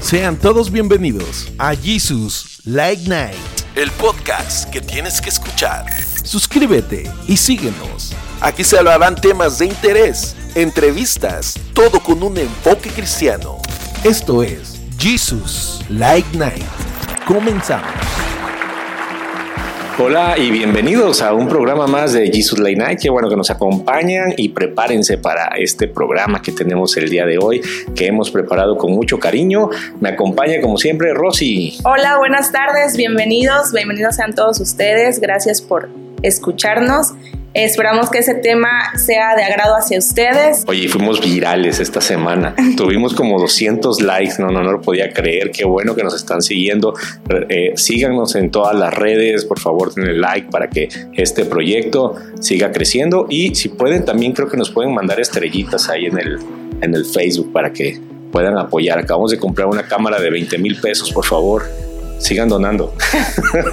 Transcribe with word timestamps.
Sean 0.00 0.36
todos 0.36 0.70
bienvenidos 0.70 1.48
a 1.58 1.74
Jesus 1.74 2.60
Light 2.64 3.00
Night, 3.08 3.36
el 3.74 3.90
podcast 3.92 4.70
que 4.70 4.80
tienes 4.80 5.20
que 5.20 5.28
escuchar. 5.28 5.84
Suscríbete 6.22 7.10
y 7.26 7.36
síguenos. 7.36 8.14
Aquí 8.40 8.64
se 8.64 8.78
hablarán 8.78 9.16
temas 9.16 9.58
de 9.58 9.66
interés, 9.66 10.34
entrevistas, 10.54 11.58
todo 11.74 12.00
con 12.00 12.22
un 12.22 12.38
enfoque 12.38 12.90
cristiano. 12.90 13.58
Esto 14.04 14.42
es 14.42 14.80
Jesus 14.98 15.80
Light 15.90 16.26
Night. 16.32 16.64
Comenzamos. 17.26 18.27
Hola 20.00 20.38
y 20.38 20.52
bienvenidos 20.52 21.22
a 21.22 21.32
un 21.34 21.48
programa 21.48 21.88
más 21.88 22.12
de 22.12 22.30
Jesus 22.30 22.60
Late 22.60 22.76
Night. 22.76 23.00
Qué 23.02 23.10
bueno 23.10 23.28
que 23.28 23.34
nos 23.34 23.50
acompañan 23.50 24.32
y 24.36 24.50
prepárense 24.50 25.18
para 25.18 25.56
este 25.56 25.88
programa 25.88 26.40
que 26.40 26.52
tenemos 26.52 26.96
el 26.96 27.10
día 27.10 27.26
de 27.26 27.38
hoy, 27.38 27.60
que 27.96 28.06
hemos 28.06 28.30
preparado 28.30 28.76
con 28.76 28.92
mucho 28.92 29.18
cariño. 29.18 29.70
Me 30.00 30.10
acompaña 30.10 30.60
como 30.60 30.78
siempre 30.78 31.12
Rosy. 31.14 31.78
Hola, 31.82 32.16
buenas 32.18 32.52
tardes, 32.52 32.96
bienvenidos, 32.96 33.72
bienvenidos 33.72 34.14
sean 34.14 34.36
todos 34.36 34.60
ustedes. 34.60 35.18
Gracias 35.18 35.60
por 35.60 35.88
escucharnos. 36.22 37.14
Esperamos 37.54 38.10
que 38.10 38.18
ese 38.18 38.34
tema 38.34 38.68
sea 38.96 39.34
de 39.34 39.42
agrado 39.42 39.74
hacia 39.74 39.98
ustedes. 39.98 40.64
Oye, 40.66 40.88
fuimos 40.88 41.20
virales 41.20 41.80
esta 41.80 42.00
semana. 42.00 42.54
Tuvimos 42.76 43.14
como 43.14 43.38
200 43.38 44.02
likes. 44.02 44.34
No, 44.38 44.50
no, 44.50 44.62
no 44.62 44.72
lo 44.72 44.80
podía 44.80 45.10
creer. 45.10 45.50
Qué 45.50 45.64
bueno 45.64 45.94
que 45.94 46.04
nos 46.04 46.14
están 46.14 46.42
siguiendo. 46.42 46.94
Eh, 47.48 47.72
síganos 47.76 48.34
en 48.36 48.50
todas 48.50 48.76
las 48.76 48.92
redes. 48.92 49.44
Por 49.44 49.58
favor, 49.58 49.94
denle 49.94 50.14
like 50.14 50.50
para 50.50 50.68
que 50.68 50.88
este 51.14 51.44
proyecto 51.46 52.16
siga 52.40 52.70
creciendo. 52.70 53.26
Y 53.30 53.54
si 53.54 53.70
pueden, 53.70 54.04
también 54.04 54.32
creo 54.32 54.48
que 54.48 54.56
nos 54.56 54.70
pueden 54.70 54.92
mandar 54.92 55.18
estrellitas 55.18 55.88
ahí 55.88 56.06
en 56.06 56.18
el, 56.18 56.38
en 56.82 56.94
el 56.94 57.06
Facebook 57.06 57.52
para 57.52 57.72
que 57.72 57.98
puedan 58.30 58.58
apoyar. 58.58 58.98
Acabamos 58.98 59.30
de 59.30 59.38
comprar 59.38 59.68
una 59.68 59.84
cámara 59.84 60.20
de 60.20 60.30
20 60.30 60.58
mil 60.58 60.78
pesos, 60.80 61.10
por 61.12 61.24
favor 61.24 61.87
sigan 62.18 62.48
donando. 62.48 62.92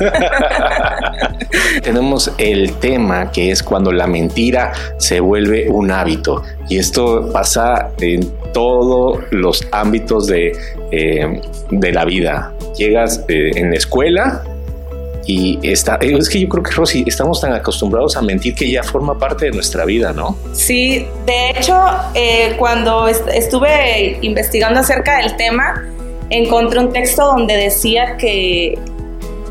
Tenemos 1.84 2.32
el 2.38 2.74
tema 2.76 3.32
que 3.32 3.52
es 3.52 3.64
cuando 3.64 3.92
la 3.92 4.08
mentira 4.08 4.74
se 4.98 5.20
vuelve 5.20 5.70
un 5.70 5.92
hábito. 5.92 6.44
Y 6.70 6.78
esto 6.78 7.30
pasa 7.32 7.92
en 8.00 8.32
todos 8.54 9.24
los 9.32 9.66
ámbitos 9.72 10.28
de, 10.28 10.56
eh, 10.92 11.42
de 11.70 11.92
la 11.92 12.06
vida. 12.06 12.54
Llegas 12.78 13.24
eh, 13.28 13.52
en 13.56 13.72
la 13.72 13.78
escuela 13.78 14.44
y 15.28 15.60
está, 15.64 15.98
es 16.02 16.30
que 16.30 16.40
yo 16.40 16.48
creo 16.48 16.64
que 16.64 16.72
Rosy, 16.72 17.04
estamos 17.08 17.42
tan 17.42 17.54
acostumbrados 17.54 18.16
a 18.16 18.22
mentir 18.22 18.54
que 18.54 18.70
ya 18.70 18.84
forma 18.84 19.18
parte 19.18 19.46
de 19.46 19.52
nuestra 19.52 19.86
vida, 19.86 20.14
¿no? 20.14 20.38
Sí, 20.54 21.08
de 21.26 21.52
hecho, 21.52 21.76
eh, 22.14 22.56
cuando 22.58 23.08
estuve 23.08 24.20
investigando 24.22 24.80
acerca 24.80 25.18
del 25.18 25.36
tema, 25.36 25.84
encontré 26.30 26.80
un 26.80 26.92
texto 26.92 27.26
donde 27.26 27.56
decía 27.56 28.18
que, 28.18 28.78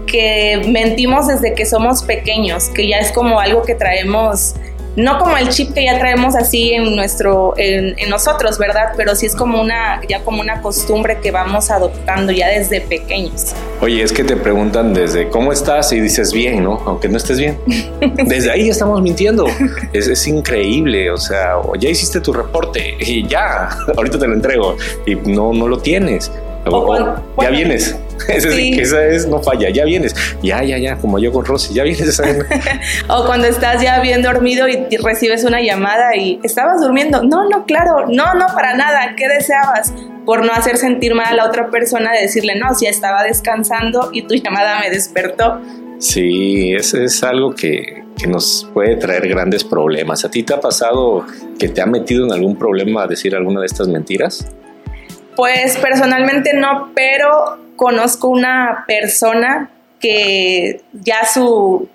que 0.06 0.62
mentimos 0.68 1.28
desde 1.28 1.54
que 1.54 1.66
somos 1.66 2.02
pequeños, 2.02 2.68
que 2.68 2.88
ya 2.88 2.98
es 2.98 3.12
como 3.12 3.40
algo 3.40 3.62
que 3.62 3.74
traemos 3.74 4.54
no 4.96 5.18
como 5.18 5.36
el 5.36 5.48
chip 5.48 5.74
que 5.74 5.84
ya 5.84 5.98
traemos 5.98 6.36
así 6.36 6.72
en 6.72 6.94
nuestro 6.94 7.54
en, 7.56 7.94
nosotros 8.08 8.58
verdad 8.58 8.92
pero 8.96 9.16
sí 9.16 9.26
es 9.26 9.34
como 9.34 9.60
una 9.60 10.00
ya 10.08 10.22
como 10.22 10.40
una 10.40 10.60
costumbre 10.62 11.18
que 11.20 11.30
vamos 11.30 11.70
adoptando 11.70 12.32
ya 12.32 12.48
desde 12.48 12.80
pequeños. 12.80 13.54
Oye 13.80 14.02
es 14.02 14.12
que 14.12 14.22
te 14.24 14.36
preguntan 14.36 14.94
desde 14.94 15.28
cómo 15.28 15.52
estás 15.52 15.92
y 15.92 16.00
dices 16.00 16.32
bien 16.32 16.62
no 16.62 16.80
aunque 16.86 17.08
no 17.08 17.16
estés 17.16 17.38
bien. 17.38 17.58
Desde 18.24 18.50
ahí 18.50 18.68
estamos 18.68 19.00
mintiendo. 19.02 19.46
Es, 19.92 20.08
es, 20.08 20.26
increíble 20.28 21.10
o 21.10 21.16
sea 21.16 21.56
ya 21.78 21.88
hiciste 21.88 22.20
tu 22.20 22.32
reporte 22.32 22.96
y 23.00 23.26
ya 23.26 23.68
ahorita 23.96 24.18
te 24.18 24.26
lo 24.26 24.34
entrego 24.34 24.76
y 25.06 25.16
no 25.16 25.52
no 25.52 25.66
lo 25.68 25.78
tienes 25.78 26.30
ya 27.40 27.50
vienes. 27.50 27.96
Esa 28.28 29.06
es, 29.06 29.26
no 29.26 29.42
falla, 29.42 29.70
ya 29.70 29.84
vienes. 29.84 30.14
Ya, 30.42 30.62
ya, 30.62 30.78
ya, 30.78 30.96
como 30.96 31.18
yo 31.18 31.32
con 31.32 31.44
Rosy, 31.44 31.74
ya 31.74 31.82
vienes. 31.82 32.20
o 33.08 33.26
cuando 33.26 33.46
estás 33.46 33.82
ya 33.82 34.00
bien 34.00 34.22
dormido 34.22 34.66
y 34.68 34.96
recibes 34.96 35.44
una 35.44 35.60
llamada 35.60 36.16
y 36.16 36.40
estabas 36.42 36.80
durmiendo. 36.80 37.22
No, 37.22 37.48
no, 37.48 37.64
claro, 37.66 38.06
no, 38.08 38.34
no, 38.34 38.46
para 38.54 38.76
nada. 38.76 39.14
¿Qué 39.16 39.28
deseabas? 39.28 39.92
Por 40.24 40.44
no 40.44 40.52
hacer 40.52 40.78
sentir 40.78 41.14
mal 41.14 41.26
a 41.26 41.34
la 41.34 41.46
otra 41.46 41.70
persona 41.70 42.12
de 42.12 42.22
decirle, 42.22 42.54
no, 42.56 42.74
si 42.74 42.86
estaba 42.86 43.22
descansando 43.24 44.10
y 44.12 44.22
tu 44.22 44.34
llamada 44.42 44.80
me 44.80 44.90
despertó. 44.90 45.60
Sí, 45.98 46.72
eso 46.72 46.98
es 46.98 47.22
algo 47.22 47.54
que, 47.54 48.04
que 48.16 48.26
nos 48.26 48.68
puede 48.72 48.96
traer 48.96 49.28
grandes 49.28 49.64
problemas. 49.64 50.24
¿A 50.24 50.30
ti 50.30 50.42
te 50.42 50.54
ha 50.54 50.60
pasado 50.60 51.24
que 51.58 51.68
te 51.68 51.80
ha 51.82 51.86
metido 51.86 52.24
en 52.26 52.32
algún 52.32 52.56
problema 52.56 53.06
decir 53.06 53.34
alguna 53.34 53.60
de 53.60 53.66
estas 53.66 53.88
mentiras? 53.88 54.46
Pues 55.36 55.76
personalmente 55.78 56.54
no, 56.54 56.92
pero 56.94 57.58
conozco 57.76 58.28
una 58.28 58.84
persona 58.86 59.70
que 60.00 60.82
ya 60.92 61.26
su, 61.26 61.88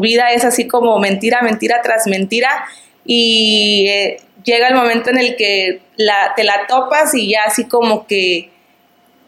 vida 0.00 0.32
es 0.32 0.44
así 0.44 0.66
como 0.68 0.98
mentira, 0.98 1.42
mentira 1.42 1.80
tras 1.82 2.06
mentira 2.06 2.48
y 3.04 3.86
eh, 3.88 4.20
llega 4.44 4.68
el 4.68 4.74
momento 4.74 5.10
en 5.10 5.18
el 5.18 5.36
que 5.36 5.80
la, 5.96 6.34
te 6.36 6.44
la 6.44 6.66
topas 6.66 7.14
y 7.14 7.30
ya 7.30 7.42
así 7.46 7.64
como 7.64 8.06
que 8.06 8.50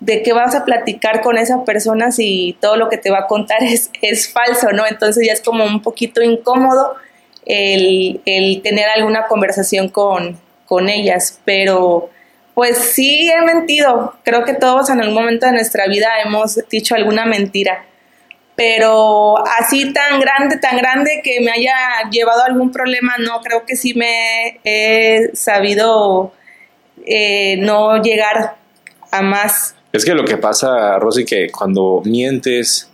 de 0.00 0.22
qué 0.22 0.32
vas 0.32 0.54
a 0.54 0.64
platicar 0.64 1.20
con 1.20 1.36
esa 1.36 1.64
persona 1.64 2.10
si 2.10 2.56
todo 2.60 2.76
lo 2.76 2.88
que 2.88 2.96
te 2.96 3.10
va 3.10 3.20
a 3.20 3.26
contar 3.26 3.62
es, 3.62 3.90
es 4.02 4.32
falso, 4.32 4.72
¿no? 4.72 4.86
Entonces 4.86 5.26
ya 5.26 5.32
es 5.32 5.40
como 5.40 5.64
un 5.64 5.82
poquito 5.82 6.22
incómodo 6.22 6.96
el, 7.46 8.60
tener 8.62 8.88
alguna 8.88 9.26
conversación 9.26 9.88
con, 9.88 10.38
con 10.66 10.88
ellas, 10.88 11.40
pero 11.44 12.10
pues 12.54 12.78
sí 12.78 13.30
he 13.30 13.42
mentido. 13.44 14.14
Creo 14.24 14.44
que 14.44 14.54
todos 14.54 14.90
en 14.90 15.00
algún 15.00 15.14
momento 15.14 15.46
de 15.46 15.52
nuestra 15.52 15.86
vida 15.86 16.08
hemos 16.24 16.58
dicho 16.68 16.94
alguna 16.94 17.26
mentira. 17.26 17.86
Pero 18.56 19.38
así 19.58 19.92
tan 19.92 20.20
grande, 20.20 20.58
tan 20.58 20.76
grande 20.76 21.22
que 21.24 21.40
me 21.40 21.50
haya 21.50 21.74
llevado 22.10 22.42
a 22.42 22.46
algún 22.46 22.70
problema, 22.72 23.14
no, 23.18 23.40
creo 23.40 23.64
que 23.64 23.76
sí 23.76 23.94
me 23.94 24.60
he 24.64 25.30
sabido 25.34 26.32
eh, 27.06 27.56
no 27.58 28.02
llegar 28.02 28.56
a 29.10 29.22
más. 29.22 29.74
Es 29.92 30.04
que 30.04 30.14
lo 30.14 30.24
que 30.24 30.36
pasa, 30.36 30.98
Rosy, 30.98 31.24
que 31.24 31.50
cuando 31.50 32.02
mientes, 32.04 32.90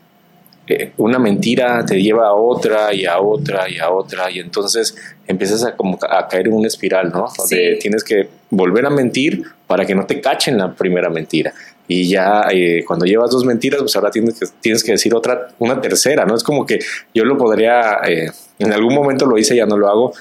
eh, 0.68 0.92
una 0.96 1.18
mentira 1.18 1.84
te 1.84 2.00
lleva 2.00 2.28
a 2.28 2.34
otra 2.34 2.92
y 2.94 3.04
a 3.04 3.20
otra 3.20 3.68
y 3.68 3.78
a 3.78 3.90
otra 3.90 4.30
y 4.30 4.40
entonces 4.40 4.96
empiezas 5.26 5.64
a, 5.64 5.76
como 5.76 5.98
a 6.08 6.28
caer 6.28 6.48
en 6.48 6.54
una 6.54 6.68
espiral, 6.68 7.10
¿no? 7.10 7.26
Donde 7.36 7.78
tienes 7.80 8.04
que 8.04 8.28
volver 8.50 8.86
a 8.86 8.90
mentir 8.90 9.42
para 9.66 9.84
que 9.84 9.94
no 9.94 10.06
te 10.06 10.20
cachen 10.20 10.58
la 10.58 10.72
primera 10.72 11.10
mentira. 11.10 11.52
Y 11.88 12.08
ya 12.08 12.48
eh, 12.50 12.84
cuando 12.86 13.06
llevas 13.06 13.30
dos 13.30 13.44
mentiras, 13.44 13.80
pues 13.80 13.94
ahora 13.96 14.10
tienes 14.10 14.38
que, 14.38 14.46
tienes 14.60 14.82
que 14.82 14.92
decir 14.92 15.14
otra, 15.14 15.48
una 15.58 15.80
tercera, 15.80 16.24
¿no? 16.24 16.34
Es 16.34 16.42
como 16.42 16.66
que 16.66 16.78
yo 17.14 17.24
lo 17.24 17.36
podría, 17.38 18.00
eh, 18.06 18.30
en 18.58 18.72
algún 18.72 18.94
momento 18.94 19.26
lo 19.26 19.38
hice, 19.38 19.56
ya 19.56 19.66
no 19.66 19.76
lo 19.76 19.88
hago, 19.88 20.12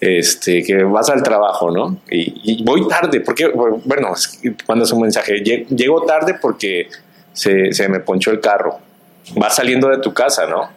este, 0.00 0.62
que 0.62 0.82
vas 0.82 1.10
al 1.10 1.22
trabajo, 1.22 1.70
¿no? 1.70 1.98
Y, 2.10 2.62
voy 2.64 2.88
tarde, 2.88 3.20
porque, 3.20 3.48
bueno, 3.48 4.14
cuando 4.64 4.84
es 4.84 4.92
un 4.92 5.02
mensaje, 5.02 5.42
llego 5.42 6.02
tarde 6.02 6.36
porque 6.40 6.88
se, 7.32 7.72
se 7.72 7.88
me 7.88 8.00
ponchó 8.00 8.30
el 8.30 8.40
carro 8.40 8.78
vas 9.36 9.56
saliendo 9.56 9.88
de 9.88 9.98
tu 9.98 10.12
casa, 10.12 10.46
¿no? 10.46 10.68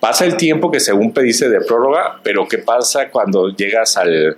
Pasa 0.00 0.24
el 0.24 0.36
tiempo 0.36 0.70
que 0.70 0.80
según 0.80 1.12
pediste 1.12 1.48
de 1.48 1.60
prórroga, 1.60 2.20
pero 2.22 2.46
¿qué 2.46 2.58
pasa 2.58 3.10
cuando 3.10 3.48
llegas 3.48 3.96
al, 3.96 4.36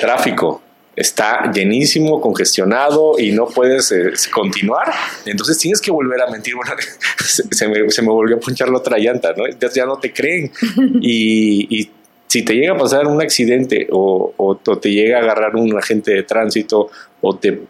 tráfico? 0.00 0.62
Está 0.94 1.52
llenísimo, 1.52 2.20
congestionado 2.22 3.18
y 3.18 3.32
no 3.32 3.46
puedes 3.46 3.92
eh, 3.92 4.12
continuar. 4.32 4.90
Entonces 5.26 5.58
tienes 5.58 5.82
que 5.82 5.90
volver 5.90 6.22
a 6.22 6.30
mentir. 6.30 6.54
Bueno, 6.56 6.72
se, 7.18 8.02
me, 8.02 8.08
volvió 8.08 8.36
a 8.36 8.40
punchar 8.40 8.70
la 8.70 8.78
otra 8.78 8.96
llanta, 8.96 9.34
¿no? 9.36 9.46
Ya, 9.46 9.68
ya 9.70 9.84
no 9.84 9.98
te 9.98 10.12
creen. 10.12 10.50
Y, 11.02 11.90
si 12.28 12.42
te 12.42 12.54
llega 12.54 12.74
a 12.74 12.76
pasar 12.76 13.06
un 13.06 13.22
accidente 13.22 13.86
o, 13.92 14.34
o, 14.36 14.56
te 14.56 14.90
llega 14.90 15.18
a 15.18 15.22
agarrar 15.22 15.54
un 15.54 15.78
agente 15.78 16.12
de 16.12 16.22
tránsito 16.24 16.90
o 17.20 17.36
te 17.36 17.60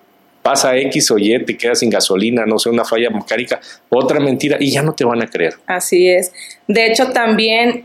pasa 0.47 0.77
X 0.77 1.11
o 1.11 1.19
Y, 1.19 1.45
te 1.45 1.59
quedas 1.59 1.81
sin 1.81 1.91
gasolina, 1.91 2.47
no 2.47 2.61
sé, 2.61 2.69
una 2.69 2.85
falla 2.85 3.11
mecánica, 3.11 3.61
otra 3.89 4.21
mentira 4.21 4.57
y 4.61 4.71
ya 4.71 4.81
no 4.81 4.95
te 4.95 5.05
van 5.05 5.21
a 5.21 5.27
creer. 5.27 5.55
Así 5.67 6.09
es. 6.09 6.33
De 6.69 6.87
hecho, 6.87 7.11
también, 7.11 7.85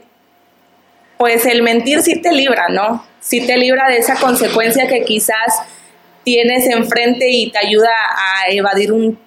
pues 1.17 1.47
el 1.47 1.63
mentir 1.63 2.03
sí 2.03 2.21
te 2.21 2.31
libra, 2.31 2.69
¿no? 2.69 3.03
Sí 3.19 3.47
te 3.47 3.57
libra 3.57 3.89
de 3.89 3.97
esa 3.97 4.13
consecuencia 4.13 4.87
que 4.87 5.03
quizás 5.05 5.59
tienes 6.23 6.67
enfrente 6.67 7.31
y 7.31 7.49
te 7.49 7.57
ayuda 7.57 7.89
a 7.89 8.51
evadir 8.51 8.91
un, 8.91 9.17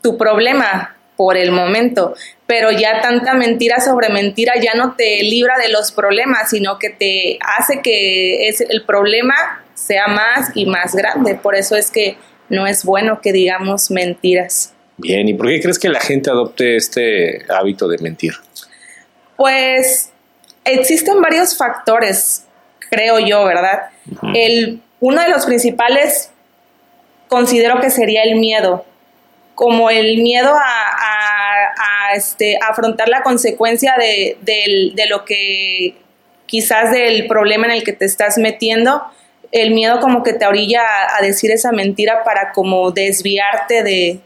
tu 0.00 0.16
problema 0.16 0.96
por 1.14 1.36
el 1.36 1.50
momento, 1.50 2.14
pero 2.46 2.70
ya 2.70 3.02
tanta 3.02 3.34
mentira 3.34 3.80
sobre 3.80 4.08
mentira 4.08 4.54
ya 4.58 4.72
no 4.72 4.94
te 4.94 5.22
libra 5.24 5.58
de 5.58 5.68
los 5.68 5.92
problemas, 5.92 6.48
sino 6.48 6.78
que 6.78 6.88
te 6.88 7.38
hace 7.58 7.82
que 7.82 8.48
es, 8.48 8.62
el 8.62 8.86
problema 8.86 9.62
sea 9.74 10.06
más 10.06 10.52
y 10.54 10.64
más 10.64 10.94
grande. 10.94 11.34
Por 11.34 11.54
eso 11.54 11.76
es 11.76 11.90
que 11.90 12.16
no 12.52 12.66
es 12.66 12.84
bueno 12.84 13.20
que 13.20 13.32
digamos 13.32 13.90
mentiras. 13.90 14.74
Bien, 14.98 15.26
¿y 15.26 15.34
por 15.34 15.48
qué 15.48 15.60
crees 15.60 15.78
que 15.78 15.88
la 15.88 16.00
gente 16.00 16.30
adopte 16.30 16.76
este 16.76 17.44
hábito 17.48 17.88
de 17.88 17.98
mentir? 17.98 18.34
Pues 19.36 20.10
existen 20.62 21.20
varios 21.22 21.56
factores, 21.56 22.44
creo 22.90 23.18
yo, 23.18 23.44
¿verdad? 23.46 23.84
el, 24.34 24.80
uno 25.00 25.22
de 25.22 25.30
los 25.30 25.46
principales 25.46 26.30
considero 27.28 27.80
que 27.80 27.90
sería 27.90 28.22
el 28.22 28.36
miedo. 28.36 28.84
como 29.54 29.90
el 29.90 30.22
miedo 30.22 30.52
a, 30.54 32.14
este, 32.14 32.58
afrontar 32.68 33.08
la 33.08 33.22
consecuencia 33.22 33.94
de, 33.98 34.36
de, 34.42 35.06
lo 35.08 35.24
que 35.24 35.96
quizás 36.46 36.90
del 36.90 37.26
problema 37.26 37.66
en 37.66 37.72
el 37.72 37.84
que 37.84 37.92
te 37.92 38.04
estás 38.04 38.36
metiendo, 38.36 39.02
el 39.52 39.72
miedo 39.72 40.00
como 40.00 40.22
que 40.22 40.32
te 40.32 40.46
orilla 40.46 40.80
a, 41.16 41.22
decir 41.22 41.50
esa 41.50 41.72
mentira 41.72 42.24
para 42.24 42.52
como 42.52 42.90
desviarte 42.90 43.82
de, 43.82 44.20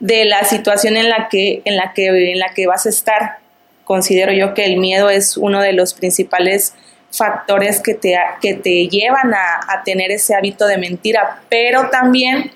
de 0.00 0.26
la 0.26 0.44
situación 0.44 0.96
en 0.96 1.08
la 1.08 1.28
que, 1.28 1.62
en 1.64 1.76
la 1.76 1.92
que, 1.94 2.32
en 2.32 2.38
la 2.38 2.52
que 2.54 2.66
vas 2.66 2.86
a 2.86 2.90
estar. 2.90 3.38
Considero 3.84 4.32
yo 4.32 4.54
que 4.54 4.64
el 4.66 4.76
miedo 4.76 5.10
es 5.10 5.36
uno 5.36 5.60
de 5.60 5.72
los 5.72 5.94
principales 5.94 6.74
factores 7.10 7.80
que 7.80 7.94
te, 7.94 8.18
que 8.40 8.54
te 8.54 8.88
llevan 8.88 9.34
a, 9.34 9.60
a 9.68 9.82
tener 9.84 10.10
ese 10.10 10.34
hábito 10.34 10.66
de 10.66 10.78
mentira, 10.78 11.42
pero 11.48 11.88
también 11.90 12.52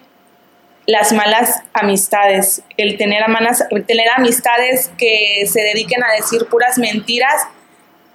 las 0.88 1.12
malas 1.12 1.62
amistades, 1.75 2.62
el 2.79 2.96
tener, 2.96 3.23
el 3.70 3.84
tener 3.84 4.08
amistades 4.17 4.91
que 4.96 5.46
se 5.46 5.61
dediquen 5.61 6.02
a 6.02 6.12
decir 6.12 6.46
puras 6.46 6.79
mentiras, 6.79 7.46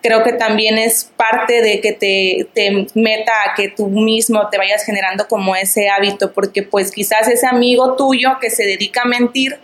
creo 0.04 0.22
que 0.22 0.34
también 0.34 0.78
es 0.78 1.10
parte 1.16 1.62
de 1.62 1.80
que 1.80 1.94
te, 1.94 2.48
te, 2.54 2.88
meta 2.94 3.32
a 3.48 3.56
que 3.56 3.70
tú 3.70 3.88
mismo 3.88 4.50
te 4.50 4.58
vayas 4.58 4.84
generando 4.84 5.28
como 5.28 5.56
ese 5.56 5.90
hábito, 5.90 6.34
porque 6.34 6.62
pues 6.62 6.92
quizás 6.92 7.28
ese 7.30 7.48
amigo 7.48 7.96
tuyo 7.96 8.38
que 8.40 8.50
se 8.50 8.66
dedica 8.66 9.04
a 9.04 9.06
mentir, 9.06 9.58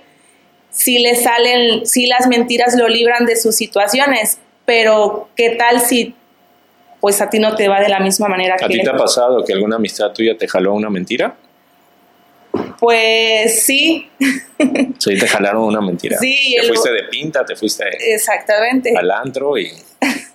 si 0.72 1.00
le 1.00 1.16
salen, 1.16 1.86
si 1.86 2.08
las 2.08 2.28
mentiras 2.28 2.76
lo 2.76 2.88
libran 2.88 3.26
de 3.26 3.36
sus 3.36 3.56
situaciones, 3.56 4.40
pero 4.66 5.28
¿qué 5.36 5.52
tal 5.52 5.82
si 5.82 6.16
pues 7.02 7.22
a 7.22 7.30
ti 7.30 7.40
no 7.40 7.56
te 7.56 7.68
va 7.68 7.80
de 7.80 7.90
la 7.90 8.00
misma 8.00 8.28
manera 8.28 8.56
¿A 8.56 8.68
ti 8.68 8.82
te 8.82 8.90
ha 8.90 8.98
pasado 8.98 9.44
que 9.46 9.54
alguna 9.54 9.78
amistad 9.78 10.12
tuya 10.12 10.38
te 10.38 10.48
jaló 10.48 10.74
una 10.74 10.90
mentira? 10.90 11.36
Pues 12.80 13.64
sí. 13.64 14.10
Sí, 14.98 15.18
te 15.18 15.28
jalaron 15.28 15.64
una 15.64 15.82
mentira. 15.82 16.18
Sí. 16.18 16.56
Te 16.60 16.68
fuiste 16.68 16.92
de 16.92 17.04
pinta, 17.04 17.46
te 17.46 17.56
fuiste 17.56 17.86
Exactamente. 18.14 18.94
al 18.98 19.12
antro 19.12 19.58
y... 19.58 19.72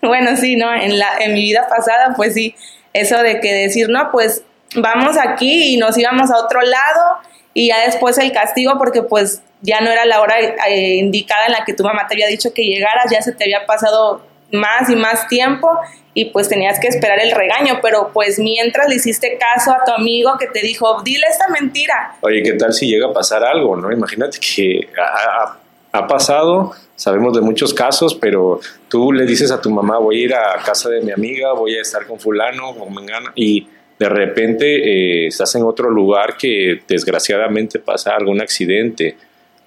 bueno, 0.07 0.37
sí, 0.37 0.57
¿no? 0.57 0.73
En, 0.75 0.99
la, 0.99 1.19
en 1.21 1.35
mi 1.35 1.43
vida 1.43 1.67
pasada, 1.69 2.15
pues 2.17 2.35
sí, 2.35 2.55
eso 2.93 3.19
de 3.19 3.41
que 3.41 3.53
decir, 3.53 3.89
no, 3.89 4.11
pues 4.11 4.43
vamos 4.77 5.17
aquí 5.17 5.75
y 5.75 5.77
nos 5.77 5.97
íbamos 5.99 6.31
a 6.31 6.39
otro 6.39 6.61
lado 6.63 7.19
y 7.53 7.69
ya 7.69 7.85
después 7.85 8.19
el 8.19 8.33
castigo 8.33 8.75
porque 8.79 9.03
pues 9.03 9.43
ya 9.61 9.81
no 9.81 9.91
era 9.91 10.05
la 10.05 10.21
hora 10.21 10.35
eh, 10.69 10.97
indicada 10.97 11.47
en 11.47 11.53
la 11.53 11.65
que 11.65 11.73
tu 11.73 11.85
mamá 11.85 12.07
te 12.07 12.15
había 12.15 12.27
dicho 12.27 12.53
que 12.53 12.65
llegaras, 12.65 13.11
ya 13.11 13.23
se 13.23 13.33
te 13.33 13.45
había 13.45 13.67
pasado 13.67 14.23
más 14.53 14.91
y 14.91 14.97
más 14.97 15.27
tiempo 15.29 15.69
y 16.13 16.27
pues 16.27 16.49
tenías 16.49 16.79
que 16.79 16.87
esperar 16.87 17.19
el 17.21 17.33
regaño, 17.33 17.81
pero 17.83 18.11
pues 18.13 18.39
mientras 18.39 18.89
le 18.89 18.97
hiciste 18.97 19.37
caso 19.39 19.73
a 19.73 19.85
tu 19.85 19.93
amigo 19.93 20.37
que 20.39 20.47
te 20.47 20.61
dijo, 20.61 21.03
dile 21.03 21.27
esta 21.29 21.49
mentira. 21.49 22.15
Oye, 22.21 22.43
¿qué 22.43 22.53
tal 22.53 22.73
si 22.73 22.87
llega 22.87 23.09
a 23.09 23.13
pasar 23.13 23.45
algo, 23.45 23.75
no? 23.77 23.91
Imagínate 23.91 24.39
que 24.39 24.89
ha, 24.97 25.57
ha 25.95 26.09
pasado, 26.09 26.73
sabemos 26.97 27.35
de 27.35 27.41
muchos 27.41 27.73
casos, 27.73 28.17
pero 28.17 28.61
tú 28.89 29.13
le 29.13 29.25
dices 29.25 29.53
a 29.53 29.61
tu 29.61 29.71
mamá, 29.71 29.99
voy 29.99 30.23
a 30.23 30.25
ir 30.25 30.35
a 30.35 30.61
casa 30.65 30.91
de 30.91 31.01
mi 31.01 31.13
amiga, 31.13 31.53
voy 31.53 31.77
a 31.77 31.83
estar 31.83 32.05
con 32.05 32.19
fulano, 32.19 32.75
con 32.75 32.93
mengana, 32.93 33.33
y 33.37 33.69
de 33.97 34.09
repente 34.09 34.67
eh, 34.67 35.29
estás 35.29 35.55
en 35.55 35.63
otro 35.63 35.89
lugar 35.89 36.37
que 36.37 36.81
desgraciadamente 36.89 37.79
pasa 37.79 38.17
algún 38.17 38.41
accidente 38.41 39.17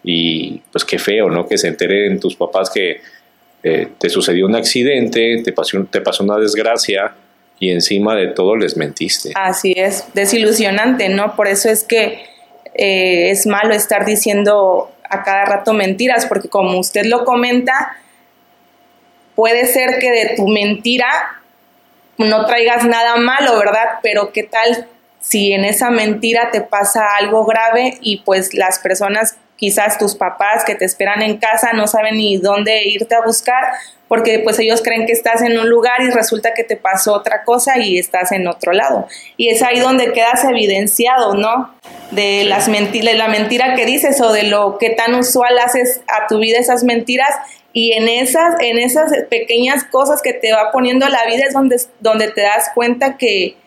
y 0.03 0.61
pues 0.69 0.83
qué 0.83 0.99
feo, 0.99 1.29
¿no? 1.29 1.47
Que 1.47 1.57
se 1.57 1.69
enteren 1.69 2.19
tus 2.19 2.35
papás 2.35 2.69
que 2.69 2.99
eh, 3.63 3.87
te 3.97 4.09
sucedió 4.09 4.47
un 4.47 4.55
accidente, 4.55 5.41
te 5.45 5.53
pasó, 5.53 5.81
te 5.89 6.01
pasó 6.01 6.25
una 6.25 6.37
desgracia 6.37 7.15
y 7.57 7.69
encima 7.71 8.15
de 8.15 8.27
todo 8.27 8.57
les 8.57 8.75
mentiste. 8.75 9.31
Así 9.33 9.73
es, 9.77 10.03
desilusionante, 10.13 11.07
¿no? 11.07 11.37
Por 11.37 11.47
eso 11.47 11.69
es 11.69 11.85
que 11.85 12.19
eh, 12.73 13.31
es 13.31 13.47
malo 13.47 13.73
estar 13.73 14.05
diciendo 14.05 14.91
a 15.09 15.23
cada 15.23 15.45
rato 15.45 15.73
mentiras, 15.73 16.25
porque 16.25 16.49
como 16.49 16.79
usted 16.79 17.05
lo 17.05 17.25
comenta, 17.25 17.97
puede 19.35 19.65
ser 19.65 19.99
que 19.99 20.11
de 20.11 20.35
tu 20.35 20.47
mentira 20.47 21.07
no 22.17 22.45
traigas 22.45 22.85
nada 22.85 23.17
malo, 23.17 23.57
¿verdad? 23.57 23.99
Pero 24.01 24.31
¿qué 24.31 24.43
tal 24.43 24.87
si 25.19 25.53
en 25.53 25.65
esa 25.65 25.89
mentira 25.89 26.51
te 26.51 26.61
pasa 26.61 27.15
algo 27.17 27.45
grave 27.45 27.97
y 28.01 28.21
pues 28.21 28.53
las 28.53 28.79
personas 28.79 29.37
quizás 29.57 29.97
tus 29.97 30.15
papás 30.15 30.63
que 30.63 30.75
te 30.75 30.85
esperan 30.85 31.21
en 31.21 31.37
casa 31.37 31.73
no 31.73 31.87
saben 31.87 32.17
ni 32.17 32.37
dónde 32.37 32.83
irte 32.87 33.15
a 33.15 33.21
buscar 33.25 33.63
porque 34.07 34.39
pues 34.39 34.57
ellos 34.59 34.81
creen 34.81 35.05
que 35.05 35.11
estás 35.11 35.41
en 35.41 35.57
un 35.57 35.69
lugar 35.69 36.01
y 36.01 36.09
resulta 36.09 36.53
que 36.53 36.63
te 36.63 36.77
pasó 36.77 37.13
otra 37.13 37.43
cosa 37.43 37.77
y 37.77 37.97
estás 37.97 38.31
en 38.31 38.47
otro 38.47 38.71
lado. 38.71 39.07
Y 39.35 39.49
es 39.49 39.61
ahí 39.61 39.79
donde 39.79 40.13
quedas 40.13 40.43
evidenciado, 40.45 41.33
¿no? 41.33 41.73
De 42.11 42.45
las 42.45 42.69
mentiras, 42.69 43.11
de 43.11 43.17
la 43.17 43.27
mentira 43.27 43.75
que 43.75 43.85
dices 43.85 44.21
o 44.21 44.31
de 44.31 44.43
lo 44.43 44.77
que 44.77 44.91
tan 44.91 45.13
usual 45.15 45.59
haces 45.59 46.01
a 46.07 46.27
tu 46.27 46.39
vida 46.39 46.57
esas 46.57 46.83
mentiras 46.85 47.31
y 47.73 47.93
en 47.93 48.07
esas 48.07 48.55
en 48.61 48.79
esas 48.79 49.11
pequeñas 49.29 49.83
cosas 49.83 50.21
que 50.21 50.33
te 50.33 50.53
va 50.53 50.71
poniendo 50.71 51.07
la 51.09 51.25
vida 51.25 51.43
es 51.45 51.53
donde 51.53 51.75
donde 51.99 52.29
te 52.31 52.41
das 52.41 52.71
cuenta 52.73 53.17
que 53.17 53.57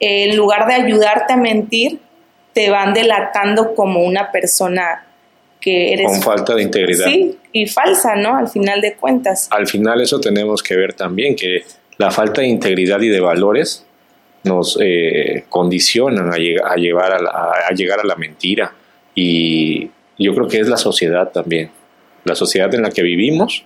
en 0.00 0.36
lugar 0.36 0.66
de 0.66 0.74
ayudarte 0.74 1.32
a 1.32 1.36
mentir 1.36 2.00
te 2.52 2.70
van 2.70 2.92
delatando 2.92 3.74
como 3.74 4.02
una 4.02 4.32
persona 4.32 5.05
con 6.04 6.22
falta 6.22 6.54
de 6.54 6.62
integridad. 6.62 7.06
Sí, 7.06 7.36
y 7.52 7.66
falsa, 7.66 8.14
¿no? 8.14 8.36
Al 8.36 8.48
final 8.48 8.80
de 8.80 8.94
cuentas. 8.94 9.48
Al 9.50 9.66
final 9.66 10.00
eso 10.00 10.20
tenemos 10.20 10.62
que 10.62 10.76
ver 10.76 10.92
también, 10.92 11.34
que 11.34 11.62
la 11.98 12.10
falta 12.10 12.40
de 12.40 12.48
integridad 12.48 13.00
y 13.00 13.08
de 13.08 13.20
valores 13.20 13.84
nos 14.44 14.78
eh, 14.80 15.44
condicionan 15.48 16.30
a, 16.30 16.34
a, 16.36 16.76
llevar 16.76 17.12
a, 17.14 17.74
llegar 17.74 18.00
a 18.00 18.04
la 18.04 18.14
mentira. 18.16 18.72
Y 19.14 19.90
yo 20.18 20.34
creo 20.34 20.46
que 20.46 20.60
es 20.60 20.68
la 20.68 20.76
sociedad 20.76 21.30
también. 21.32 21.70
La 22.24 22.34
sociedad 22.34 22.72
en 22.74 22.82
la 22.82 22.90
que 22.90 23.02
vivimos, 23.02 23.64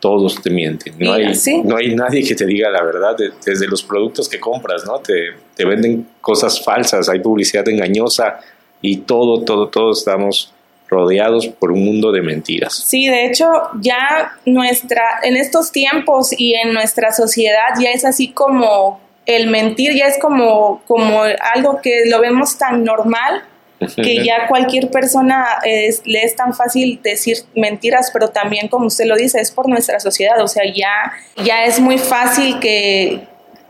todos 0.00 0.40
te 0.40 0.50
mienten. 0.50 0.94
No, 0.98 1.12
hay, 1.14 1.32
no 1.64 1.76
hay 1.76 1.94
nadie 1.94 2.22
que 2.22 2.34
te 2.34 2.46
diga 2.46 2.70
la 2.70 2.84
verdad, 2.84 3.16
desde 3.44 3.66
los 3.66 3.82
productos 3.82 4.28
que 4.28 4.38
compras, 4.38 4.84
¿no? 4.86 5.00
Te, 5.00 5.30
te 5.56 5.64
venden 5.64 6.06
cosas 6.20 6.62
falsas, 6.62 7.08
hay 7.08 7.18
publicidad 7.18 7.68
engañosa 7.68 8.38
y 8.80 8.98
todo, 8.98 9.42
todo, 9.42 9.68
todos 9.68 9.98
estamos 9.98 10.52
rodeados 10.88 11.46
por 11.48 11.70
un 11.72 11.84
mundo 11.84 12.12
de 12.12 12.22
mentiras. 12.22 12.74
Sí, 12.74 13.08
de 13.08 13.26
hecho, 13.26 13.46
ya 13.80 14.32
nuestra, 14.46 15.20
en 15.22 15.36
estos 15.36 15.70
tiempos 15.70 16.32
y 16.36 16.54
en 16.54 16.72
nuestra 16.72 17.12
sociedad 17.12 17.68
ya 17.80 17.90
es 17.90 18.04
así 18.04 18.28
como 18.28 19.00
el 19.26 19.48
mentir 19.48 19.94
ya 19.94 20.06
es 20.06 20.18
como, 20.18 20.82
como 20.86 21.22
algo 21.54 21.80
que 21.82 22.06
lo 22.06 22.20
vemos 22.20 22.56
tan 22.56 22.82
normal 22.82 23.44
que 23.96 24.24
ya 24.24 24.48
cualquier 24.48 24.90
persona 24.90 25.44
le 25.62 26.24
es 26.24 26.34
tan 26.34 26.54
fácil 26.54 27.00
decir 27.02 27.36
mentiras, 27.54 28.10
pero 28.12 28.30
también 28.30 28.68
como 28.68 28.86
usted 28.86 29.04
lo 29.04 29.16
dice, 29.16 29.40
es 29.40 29.50
por 29.50 29.68
nuestra 29.68 30.00
sociedad, 30.00 30.40
o 30.42 30.48
sea, 30.48 30.64
ya, 30.74 31.12
ya 31.44 31.64
es 31.64 31.78
muy 31.78 31.98
fácil 31.98 32.58
que, 32.58 33.20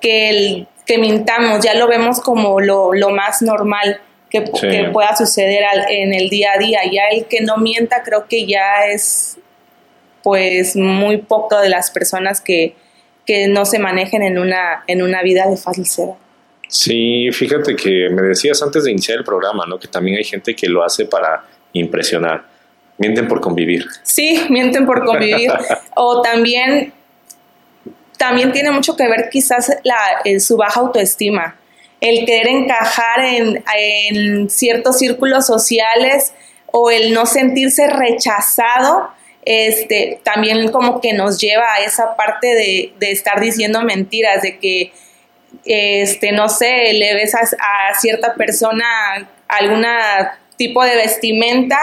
que, 0.00 0.30
el, 0.30 0.68
que 0.86 0.96
mintamos, 0.96 1.64
ya 1.64 1.74
lo 1.74 1.88
vemos 1.88 2.20
como 2.20 2.60
lo, 2.60 2.94
lo 2.94 3.10
más 3.10 3.42
normal 3.42 4.00
que, 4.30 4.42
pueda 4.92 5.16
suceder 5.16 5.64
en 5.88 6.14
el 6.14 6.28
día 6.28 6.52
a 6.54 6.58
día. 6.58 6.80
Ya 6.90 7.08
el 7.10 7.26
que 7.26 7.40
no 7.40 7.56
mienta 7.56 8.02
creo 8.02 8.26
que 8.28 8.46
ya 8.46 8.86
es 8.86 9.38
pues 10.22 10.76
muy 10.76 11.18
poco 11.18 11.58
de 11.58 11.68
las 11.68 11.90
personas 11.90 12.40
que, 12.40 12.74
no 13.50 13.66
se 13.66 13.78
manejen 13.78 14.22
en 14.22 14.38
una, 14.38 14.84
en 14.86 15.02
una 15.02 15.22
vida 15.22 15.46
de 15.46 15.58
falsedad. 15.58 16.14
Sí, 16.66 17.28
fíjate 17.30 17.76
que 17.76 18.08
me 18.10 18.22
decías 18.22 18.62
antes 18.62 18.84
de 18.84 18.90
iniciar 18.90 19.18
el 19.18 19.24
programa, 19.24 19.64
¿no? 19.68 19.78
Que 19.78 19.86
también 19.86 20.16
hay 20.16 20.24
gente 20.24 20.56
que 20.56 20.66
lo 20.66 20.82
hace 20.82 21.04
para 21.04 21.44
impresionar. 21.74 22.46
Mienten 22.96 23.28
por 23.28 23.42
convivir. 23.42 23.84
Sí, 24.02 24.46
mienten 24.48 24.86
por 24.86 25.04
convivir. 25.04 25.50
o 25.94 26.22
también, 26.22 26.94
también 28.16 28.50
tiene 28.50 28.70
mucho 28.70 28.96
que 28.96 29.06
ver 29.06 29.28
quizás 29.30 29.76
la, 29.84 30.40
su 30.40 30.56
baja 30.56 30.80
autoestima 30.80 31.54
el 32.00 32.24
querer 32.26 32.48
encajar 32.48 33.20
en, 33.20 34.50
ciertos 34.50 34.98
círculos 34.98 35.46
sociales 35.46 36.32
o 36.66 36.90
el 36.90 37.12
no 37.12 37.26
sentirse 37.26 37.88
rechazado, 37.88 39.10
este, 39.44 40.20
también 40.22 40.70
como 40.70 41.00
que 41.00 41.12
nos 41.12 41.40
lleva 41.40 41.74
a 41.74 41.78
esa 41.78 42.16
parte 42.16 42.48
de, 42.48 43.10
estar 43.10 43.40
diciendo 43.40 43.82
mentiras, 43.82 44.42
de 44.42 44.58
que, 44.58 44.92
este, 45.64 46.32
no 46.32 46.48
sé, 46.48 46.92
le 46.92 47.14
ves 47.14 47.34
a, 47.34 47.94
cierta 47.98 48.34
persona 48.34 48.84
algún 49.48 49.84
tipo 50.56 50.84
de 50.84 50.96
vestimenta 50.96 51.78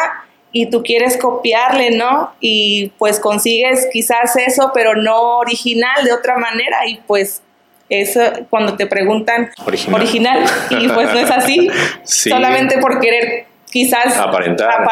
y 0.52 0.70
tú 0.70 0.84
quieres 0.84 1.18
copiarle, 1.18 1.92
¿no? 1.92 2.34
Y 2.40 2.94
pues 2.98 3.20
consigues 3.20 3.90
quizás 3.92 4.38
eso, 4.38 4.72
pero 4.74 4.96
no 4.96 5.40
original 5.40 6.06
de 6.06 6.14
otra 6.14 6.38
manera 6.38 6.88
y 6.88 6.98
pues 7.08 7.42
eso 7.90 8.22
cuando 8.50 8.76
te 8.76 8.88
preguntan 8.88 9.52
original, 9.92 10.44
y 10.72 10.88
pues 10.90 11.14
no 11.14 11.20
es 11.20 11.32
así, 11.32 11.70
solamente 12.04 12.78
por 12.80 13.00
querer 13.00 13.46
quizás 13.72 14.18
aparentar, 14.18 14.88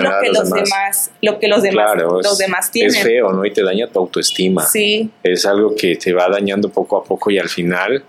lo 0.00 0.20
que 0.20 0.28
los 0.30 0.50
demás. 0.50 1.10
lo 1.20 1.38
que 1.40 1.48
los 1.48 1.62
demás 1.62 1.90
los 2.22 2.38
demás 2.38 2.70
tienen. 2.70 2.94
Es 2.94 3.02
feo, 3.02 3.32
¿no? 3.32 3.44
Y 3.44 3.52
te 3.52 3.64
daña 3.64 3.88
tu 3.88 3.98
autoestima. 3.98 4.64
Sí. 4.64 5.10
Es 5.22 5.44
algo 5.44 5.74
que 5.74 5.96
te 5.96 6.12
va 6.12 6.28
dañando 6.28 6.68
poco 6.68 6.96
a 6.98 7.04
poco 7.04 7.30
y 7.30 7.38
al 7.38 7.48
final 7.48 8.04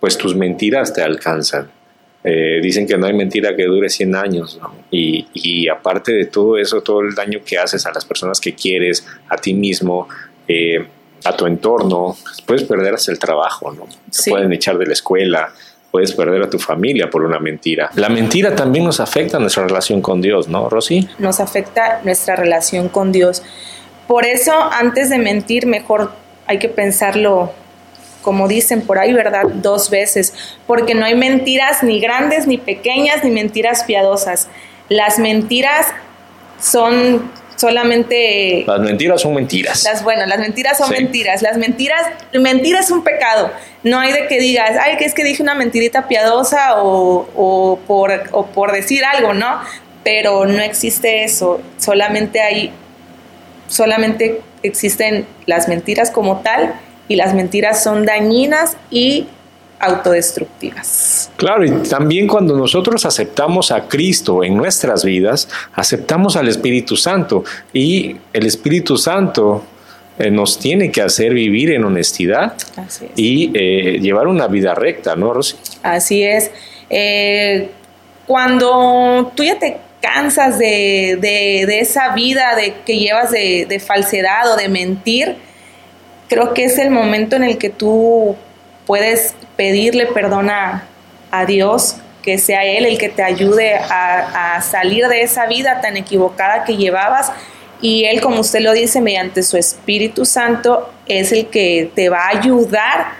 pues 0.00 0.18
tus 0.18 0.34
mentiras 0.34 0.92
te 0.92 1.02
alcanzan. 1.02 1.70
Eh, 2.24 2.58
dicen 2.60 2.86
que 2.86 2.98
no 2.98 3.06
hay 3.06 3.12
mentira 3.14 3.54
que 3.54 3.64
dure 3.64 3.88
100 3.88 4.16
años, 4.16 4.60
y, 4.90 5.68
aparte 5.68 6.12
de 6.12 6.26
todo 6.26 6.58
eso, 6.58 6.82
todo 6.82 7.00
el 7.00 7.14
daño 7.14 7.40
que 7.44 7.58
haces 7.58 7.86
a 7.86 7.92
las 7.92 8.04
personas 8.04 8.40
que 8.40 8.54
quieres, 8.54 9.06
a 9.28 9.36
ti 9.36 9.54
mismo, 9.54 10.08
eh, 10.48 10.84
a 11.24 11.36
tu 11.36 11.46
entorno, 11.46 12.16
puedes 12.46 12.64
perder 12.64 12.94
hasta 12.94 13.12
el 13.12 13.18
trabajo, 13.18 13.72
¿no? 13.72 13.86
Te 14.10 14.30
pueden 14.30 14.52
echar 14.52 14.78
de 14.78 14.86
la 14.86 14.92
escuela, 14.92 15.52
puedes 15.90 16.12
perder 16.12 16.42
a 16.42 16.50
tu 16.50 16.58
familia 16.58 17.08
por 17.10 17.22
una 17.22 17.38
mentira. 17.38 17.90
La 17.94 18.08
mentira 18.08 18.54
también 18.54 18.84
nos 18.84 19.00
afecta 19.00 19.36
a 19.38 19.40
nuestra 19.40 19.66
relación 19.66 20.00
con 20.00 20.20
Dios, 20.20 20.48
¿no, 20.48 20.68
Rosy? 20.68 21.08
Nos 21.18 21.40
afecta 21.40 22.00
nuestra 22.04 22.36
relación 22.36 22.88
con 22.88 23.12
Dios. 23.12 23.42
Por 24.06 24.24
eso, 24.24 24.52
antes 24.52 25.10
de 25.10 25.18
mentir, 25.18 25.66
mejor 25.66 26.12
hay 26.46 26.58
que 26.58 26.68
pensarlo, 26.68 27.52
como 28.22 28.48
dicen 28.48 28.82
por 28.82 28.98
ahí, 28.98 29.12
¿verdad? 29.12 29.44
Dos 29.54 29.90
veces, 29.90 30.34
porque 30.66 30.94
no 30.94 31.04
hay 31.04 31.14
mentiras 31.14 31.82
ni 31.82 32.00
grandes, 32.00 32.46
ni 32.46 32.58
pequeñas, 32.58 33.22
ni 33.24 33.30
mentiras 33.30 33.84
piadosas. 33.84 34.48
Las 34.88 35.18
mentiras 35.18 35.86
son 36.60 37.30
solamente... 37.58 38.62
Las 38.66 38.80
mentiras 38.80 39.20
son 39.20 39.34
mentiras. 39.34 39.82
Las, 39.84 40.04
bueno, 40.04 40.24
las 40.26 40.38
mentiras 40.38 40.78
son 40.78 40.90
mentiras. 40.90 41.42
Las 41.42 41.58
mentiras, 41.58 42.00
mentira 42.32 42.78
es 42.78 42.90
un 42.90 43.02
pecado. 43.02 43.50
No 43.82 43.98
hay 43.98 44.12
de 44.12 44.28
que 44.28 44.38
digas, 44.38 44.78
ay, 44.80 44.96
que 44.96 45.04
es 45.04 45.12
que 45.12 45.24
dije 45.24 45.42
una 45.42 45.56
mentirita 45.56 46.06
piadosa 46.06 46.76
o, 46.76 47.78
por, 47.86 48.22
o 48.30 48.46
por 48.46 48.70
decir 48.72 49.04
algo, 49.04 49.34
¿no? 49.34 49.60
Pero 50.04 50.46
no 50.46 50.62
existe 50.62 51.24
eso. 51.24 51.60
Solamente 51.78 52.40
hay, 52.40 52.70
solamente 53.66 54.40
existen 54.62 55.26
las 55.46 55.66
mentiras 55.66 56.12
como 56.12 56.40
tal 56.40 56.74
y 57.08 57.16
las 57.16 57.34
mentiras 57.34 57.82
son 57.82 58.06
dañinas 58.06 58.76
y 58.90 59.26
autodestructivas. 59.80 61.30
Claro, 61.36 61.64
y 61.64 61.70
también 61.88 62.26
cuando 62.26 62.56
nosotros 62.56 63.04
aceptamos 63.04 63.70
a 63.70 63.86
Cristo 63.86 64.42
en 64.42 64.56
nuestras 64.56 65.04
vidas, 65.04 65.48
aceptamos 65.74 66.36
al 66.36 66.48
Espíritu 66.48 66.96
Santo 66.96 67.44
y 67.72 68.16
el 68.32 68.46
Espíritu 68.46 68.96
Santo 68.96 69.64
eh, 70.18 70.30
nos 70.30 70.58
tiene 70.58 70.90
que 70.90 71.00
hacer 71.00 71.32
vivir 71.32 71.70
en 71.70 71.84
honestidad 71.84 72.54
y 73.14 73.52
eh, 73.54 73.98
llevar 74.00 74.26
una 74.26 74.48
vida 74.48 74.74
recta, 74.74 75.14
¿no, 75.14 75.32
Rosy? 75.32 75.56
Así 75.84 76.24
es. 76.24 76.50
Eh, 76.90 77.70
cuando 78.26 79.30
tú 79.36 79.44
ya 79.44 79.58
te 79.60 79.76
cansas 80.00 80.58
de, 80.58 81.62
esa 81.80 82.14
vida 82.14 82.56
de, 82.56 82.74
que 82.84 82.98
llevas 82.98 83.30
de, 83.30 83.66
de 83.68 83.78
falsedad 83.78 84.52
o 84.52 84.56
de 84.56 84.68
mentir, 84.68 85.36
creo 86.28 86.52
que 86.52 86.64
es 86.64 86.78
el 86.78 86.90
momento 86.90 87.36
en 87.36 87.44
el 87.44 87.58
que 87.58 87.70
tú 87.70 88.36
puedes 88.88 89.34
pedirle 89.56 90.06
perdón 90.06 90.48
a, 90.50 90.88
Dios, 91.46 91.96
que 92.22 92.38
sea 92.38 92.64
Él 92.64 92.86
el 92.86 92.96
que 92.96 93.10
te 93.10 93.22
ayude 93.22 93.74
a, 93.74 94.60
salir 94.62 95.06
de 95.08 95.22
esa 95.22 95.46
vida 95.46 95.82
tan 95.82 95.96
equivocada 95.98 96.64
que 96.64 96.76
llevabas. 96.76 97.30
Y 97.82 98.06
Él, 98.06 98.22
como 98.22 98.40
usted 98.40 98.60
lo 98.60 98.72
dice, 98.72 99.02
mediante 99.02 99.42
su 99.42 99.58
Espíritu 99.58 100.24
Santo, 100.24 100.90
es 101.06 101.32
el 101.32 101.48
que 101.48 101.92
te 101.94 102.08
va 102.08 102.24
a 102.24 102.38
ayudar 102.38 103.12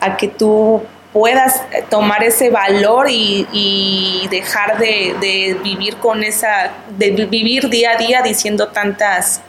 a 0.00 0.16
que 0.16 0.28
tú 0.28 0.82
puedas 1.12 1.60
tomar 1.90 2.22
ese 2.22 2.50
valor 2.50 3.08
y, 3.10 4.28
dejar 4.30 4.78
de, 4.78 5.56
vivir 5.64 5.96
con 5.96 6.22
esa, 6.22 6.70
de 6.96 7.10
vivir 7.26 7.68
día 7.68 7.92
a 7.92 7.96
día 7.96 8.22
diciendo 8.22 8.68
tantas, 8.68 9.40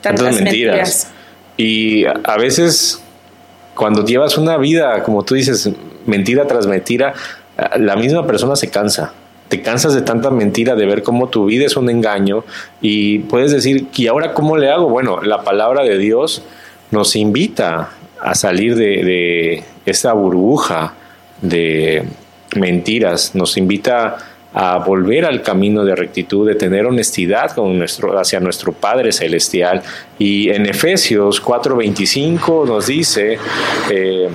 tantas, 0.00 0.40
mentiras. 0.40 1.10
Y 1.58 2.06
a 2.06 2.36
veces 2.38 3.02
cuando 3.76 4.04
llevas 4.04 4.38
una 4.38 4.56
vida, 4.56 5.02
como 5.02 5.22
tú 5.22 5.34
dices, 5.34 5.70
mentira 6.06 6.46
tras 6.46 6.66
mentira, 6.66 7.14
la 7.78 7.94
misma 7.96 8.26
persona 8.26 8.56
se 8.56 8.70
cansa. 8.70 9.12
Te 9.48 9.62
cansas 9.62 9.94
de 9.94 10.02
tanta 10.02 10.30
mentira, 10.30 10.74
de 10.74 10.86
ver 10.86 11.04
cómo 11.04 11.28
tu 11.28 11.44
vida 11.44 11.66
es 11.66 11.76
un 11.76 11.88
engaño 11.88 12.42
y 12.80 13.20
puedes 13.20 13.52
decir, 13.52 13.86
¿y 13.94 14.08
ahora 14.08 14.34
cómo 14.34 14.56
le 14.56 14.70
hago? 14.70 14.88
Bueno, 14.88 15.22
la 15.22 15.44
palabra 15.44 15.84
de 15.84 15.98
Dios 15.98 16.42
nos 16.90 17.14
invita 17.14 17.90
a 18.20 18.34
salir 18.34 18.74
de, 18.74 19.04
de 19.04 19.64
esta 19.84 20.12
burbuja 20.14 20.94
de 21.42 22.04
mentiras, 22.56 23.34
nos 23.34 23.56
invita 23.56 24.16
a 24.58 24.78
volver 24.78 25.26
al 25.26 25.42
camino 25.42 25.84
de 25.84 25.94
rectitud, 25.94 26.48
de 26.48 26.54
tener 26.54 26.86
honestidad 26.86 27.50
con 27.50 27.78
nuestro, 27.78 28.18
hacia 28.18 28.40
nuestro 28.40 28.72
Padre 28.72 29.12
Celestial. 29.12 29.82
Y 30.18 30.48
en 30.48 30.64
Efesios 30.64 31.42
4:25 31.42 32.66
nos 32.66 32.86
dice, 32.86 33.38
eh, 33.90 34.28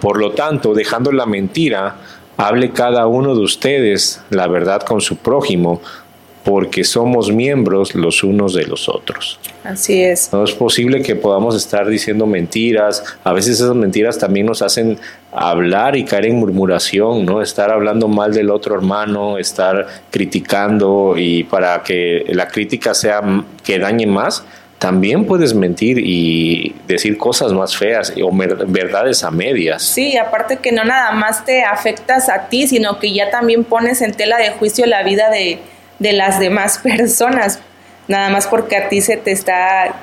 por 0.00 0.18
lo 0.18 0.32
tanto, 0.32 0.72
dejando 0.72 1.12
la 1.12 1.26
mentira, 1.26 1.96
hable 2.38 2.70
cada 2.70 3.06
uno 3.06 3.34
de 3.34 3.42
ustedes 3.42 4.22
la 4.30 4.46
verdad 4.46 4.80
con 4.80 5.02
su 5.02 5.18
prójimo, 5.18 5.82
porque 6.46 6.84
somos 6.84 7.32
miembros 7.32 7.96
los 7.96 8.22
unos 8.22 8.54
de 8.54 8.64
los 8.66 8.88
otros. 8.88 9.40
Así 9.64 10.00
es. 10.00 10.32
No 10.32 10.44
es 10.44 10.52
posible 10.52 11.02
que 11.02 11.16
podamos 11.16 11.56
estar 11.56 11.88
diciendo 11.88 12.24
mentiras. 12.24 13.02
A 13.24 13.32
veces 13.32 13.56
esas 13.56 13.74
mentiras 13.74 14.16
también 14.16 14.46
nos 14.46 14.62
hacen 14.62 14.96
hablar 15.32 15.96
y 15.96 16.04
caer 16.04 16.26
en 16.26 16.36
murmuración, 16.36 17.26
¿no? 17.26 17.42
Estar 17.42 17.72
hablando 17.72 18.06
mal 18.06 18.32
del 18.32 18.50
otro 18.50 18.76
hermano, 18.76 19.38
estar 19.38 19.88
criticando 20.12 21.14
y 21.16 21.42
para 21.42 21.82
que 21.82 22.24
la 22.28 22.46
crítica 22.46 22.94
sea 22.94 23.22
que 23.64 23.80
dañe 23.80 24.06
más, 24.06 24.44
también 24.78 25.24
puedes 25.24 25.52
mentir 25.52 25.98
y 25.98 26.76
decir 26.86 27.18
cosas 27.18 27.52
más 27.52 27.76
feas 27.76 28.12
o 28.22 28.30
verdades 28.32 29.24
a 29.24 29.32
medias. 29.32 29.82
Sí, 29.82 30.16
aparte 30.16 30.58
que 30.58 30.70
no 30.70 30.84
nada 30.84 31.10
más 31.10 31.44
te 31.44 31.64
afectas 31.64 32.28
a 32.28 32.48
ti, 32.48 32.68
sino 32.68 33.00
que 33.00 33.12
ya 33.12 33.30
también 33.30 33.64
pones 33.64 34.00
en 34.00 34.12
tela 34.12 34.36
de 34.36 34.50
juicio 34.50 34.86
la 34.86 35.02
vida 35.02 35.28
de, 35.28 35.58
de 35.98 36.12
las 36.12 36.38
demás 36.38 36.78
personas, 36.82 37.60
nada 38.08 38.30
más 38.30 38.46
porque 38.46 38.76
a 38.76 38.88
ti 38.88 39.00
se 39.00 39.16
te 39.16 39.32
está 39.32 39.94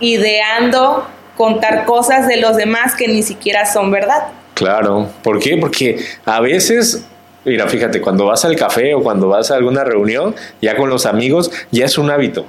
ideando 0.00 1.06
contar 1.36 1.84
cosas 1.84 2.28
de 2.28 2.36
los 2.36 2.56
demás 2.56 2.94
que 2.94 3.08
ni 3.08 3.22
siquiera 3.22 3.66
son 3.66 3.90
verdad. 3.90 4.28
Claro, 4.54 5.08
¿por 5.22 5.38
qué? 5.38 5.56
Porque 5.56 6.04
a 6.24 6.40
veces 6.40 7.06
Mira, 7.44 7.66
fíjate, 7.66 8.00
cuando 8.00 8.26
vas 8.26 8.44
al 8.44 8.54
café 8.54 8.94
o 8.94 9.02
cuando 9.02 9.28
vas 9.28 9.50
a 9.50 9.56
alguna 9.56 9.82
reunión, 9.82 10.34
ya 10.60 10.76
con 10.76 10.88
los 10.88 11.06
amigos, 11.06 11.50
ya 11.72 11.86
es 11.86 11.98
un 11.98 12.08
hábito. 12.08 12.46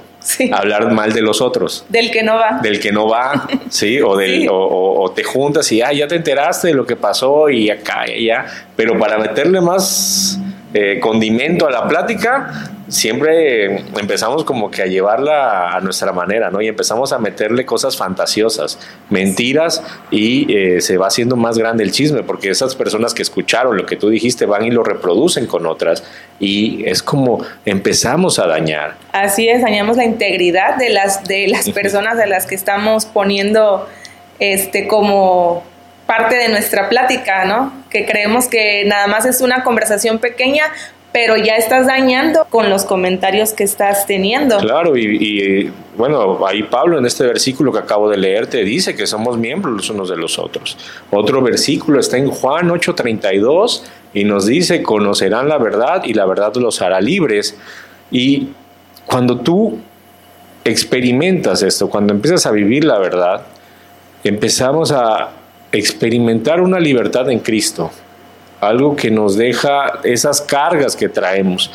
Hablar 0.52 0.92
mal 0.92 1.12
de 1.12 1.20
los 1.20 1.40
otros. 1.40 1.84
Del 1.88 2.12
que 2.12 2.22
no 2.22 2.36
va. 2.36 2.60
Del 2.62 2.78
que 2.78 2.92
no 2.92 3.08
va, 3.08 3.46
sí, 3.68 4.00
o, 4.00 4.16
del, 4.16 4.46
O, 4.50 5.12
te 5.14 5.24
juntas 5.24 5.70
y 5.72 5.82
ah, 5.82 5.92
ya 5.92 6.06
te 6.06 6.14
enteraste 6.14 6.68
de 6.68 6.74
lo 6.74 6.86
que 6.86 6.94
pasó 6.94 7.50
y 7.50 7.70
acá 7.70 8.04
y 8.08 8.30
allá. 8.30 8.46
Pero 8.76 8.96
para 8.98 9.18
meterle 9.18 9.60
más 9.60 10.38
eh, 10.72 11.00
condimento 11.00 11.66
a 11.66 11.72
la 11.72 11.88
plática, 11.88 12.70
siempre 12.88 13.76
empezamos 13.98 14.44
como 14.44 14.70
que 14.70 14.82
a 14.82 14.86
llevarla 14.86 15.74
a 15.74 15.80
nuestra 15.80 16.12
manera, 16.12 16.50
¿no? 16.50 16.60
Y 16.60 16.68
empezamos 16.68 17.12
a 17.12 17.18
meterle 17.18 17.64
cosas 17.64 17.96
fantasiosas, 17.96 18.78
mentiras, 19.10 19.82
y 20.10 20.52
eh, 20.54 20.80
se 20.80 20.96
va 20.96 21.06
haciendo 21.06 21.36
más 21.36 21.56
grande 21.56 21.84
el 21.84 21.92
chisme, 21.92 22.22
porque 22.22 22.50
esas 22.50 22.74
personas 22.74 23.14
que 23.14 23.22
escucharon 23.22 23.76
lo 23.76 23.86
que 23.86 23.96
tú 23.96 24.08
dijiste 24.08 24.46
van 24.46 24.64
y 24.64 24.70
lo 24.70 24.82
reproducen 24.82 25.46
con 25.46 25.66
otras, 25.66 26.04
y 26.38 26.84
es 26.86 27.02
como 27.02 27.44
empezamos 27.64 28.38
a 28.38 28.46
dañar. 28.46 28.96
Así 29.12 29.48
es, 29.48 29.62
dañamos 29.62 29.96
la 29.96 30.04
integridad 30.04 30.76
de 30.76 30.90
las, 30.90 31.24
de 31.24 31.48
las 31.48 31.70
personas 31.70 32.18
de 32.18 32.26
las 32.26 32.46
que 32.46 32.54
estamos 32.54 33.06
poniendo 33.06 33.88
este 34.40 34.88
como 34.88 35.62
parte 36.06 36.36
de 36.36 36.48
nuestra 36.48 36.88
plática, 36.88 37.44
¿no? 37.44 37.72
Que 37.88 38.04
creemos 38.04 38.46
que 38.46 38.84
nada 38.84 39.06
más 39.06 39.24
es 39.24 39.40
una 39.40 39.62
conversación 39.62 40.18
pequeña, 40.18 40.64
pero 41.14 41.36
ya 41.36 41.54
estás 41.54 41.86
dañando 41.86 42.44
con 42.50 42.68
los 42.68 42.84
comentarios 42.84 43.52
que 43.52 43.62
estás 43.62 44.04
teniendo. 44.04 44.58
Claro, 44.58 44.96
y, 44.96 45.70
bueno, 45.96 46.44
ahí 46.44 46.64
Pablo 46.64 46.98
en 46.98 47.06
este 47.06 47.24
versículo 47.24 47.70
que 47.70 47.78
acabo 47.78 48.10
de 48.10 48.16
leer 48.16 48.48
te 48.48 48.64
dice 48.64 48.96
que 48.96 49.06
somos 49.06 49.38
miembros 49.38 49.76
los 49.76 49.90
unos 49.90 50.08
de 50.08 50.16
los 50.16 50.40
otros. 50.40 50.76
Otro 51.12 51.40
versículo 51.40 52.00
está 52.00 52.16
en 52.16 52.30
Juan 52.30 52.68
8:32 52.68 53.84
y 54.12 54.24
nos 54.24 54.46
dice, 54.46 54.82
conocerán 54.82 55.48
la 55.48 55.58
verdad 55.58 56.02
y 56.04 56.14
la 56.14 56.26
verdad 56.26 56.52
los 56.56 56.82
hará 56.82 57.00
libres. 57.00 57.56
Y 58.10 58.48
cuando 59.06 59.38
tú 59.38 59.78
experimentas 60.64 61.62
esto, 61.62 61.88
cuando 61.88 62.12
empiezas 62.12 62.44
a 62.44 62.50
vivir 62.50 62.84
la 62.84 62.98
verdad, 62.98 63.42
empezamos 64.24 64.90
a 64.90 65.30
experimentar 65.70 66.60
una 66.60 66.80
libertad 66.80 67.30
en 67.30 67.38
Cristo 67.38 67.92
algo 68.68 68.96
que 68.96 69.10
nos 69.10 69.36
deja 69.36 70.00
esas 70.04 70.40
cargas 70.40 70.96
que 70.96 71.08
traemos, 71.08 71.70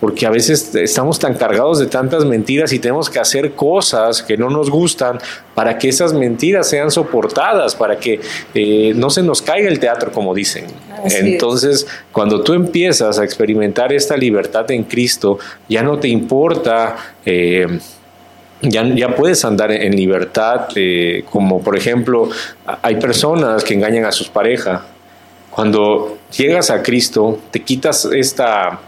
porque 0.00 0.26
a 0.26 0.30
veces 0.30 0.74
estamos 0.74 1.18
tan 1.18 1.34
cargados 1.34 1.78
de 1.78 1.86
tantas 1.86 2.24
mentiras 2.24 2.72
y 2.72 2.78
tenemos 2.78 3.10
que 3.10 3.18
hacer 3.18 3.52
cosas 3.52 4.22
que 4.22 4.36
no 4.36 4.48
nos 4.48 4.70
gustan 4.70 5.18
para 5.54 5.76
que 5.76 5.90
esas 5.90 6.14
mentiras 6.14 6.68
sean 6.68 6.90
soportadas, 6.90 7.74
para 7.74 7.98
que 7.98 8.18
eh, 8.54 8.92
no 8.96 9.10
se 9.10 9.22
nos 9.22 9.42
caiga 9.42 9.68
el 9.68 9.78
teatro, 9.78 10.10
como 10.10 10.34
dicen. 10.34 10.64
Entonces, 11.04 11.86
cuando 12.12 12.42
tú 12.42 12.54
empiezas 12.54 13.18
a 13.18 13.24
experimentar 13.24 13.92
esta 13.92 14.16
libertad 14.16 14.70
en 14.70 14.84
Cristo, 14.84 15.38
ya 15.68 15.82
no 15.82 15.98
te 15.98 16.08
importa... 16.08 16.96
Eh, 17.24 17.78
ya, 18.62 18.84
ya, 18.94 19.16
puedes 19.16 19.42
andar 19.46 19.72
en 19.72 19.96
libertad, 19.96 20.68
eh, 20.74 21.24
como 21.30 21.62
por 21.62 21.78
ejemplo, 21.78 22.28
hay 22.82 22.96
personas 22.96 23.64
que 23.64 23.72
engañan 23.72 24.04
a 24.04 24.12
sus 24.12 24.28
parejas. 24.28 24.82
Cuando 25.50 26.19
llegas 26.36 26.70
a 26.70 26.82
Cristo, 26.82 27.38
te 27.50 27.62
quitas 27.62 28.04
esta, 28.06 28.80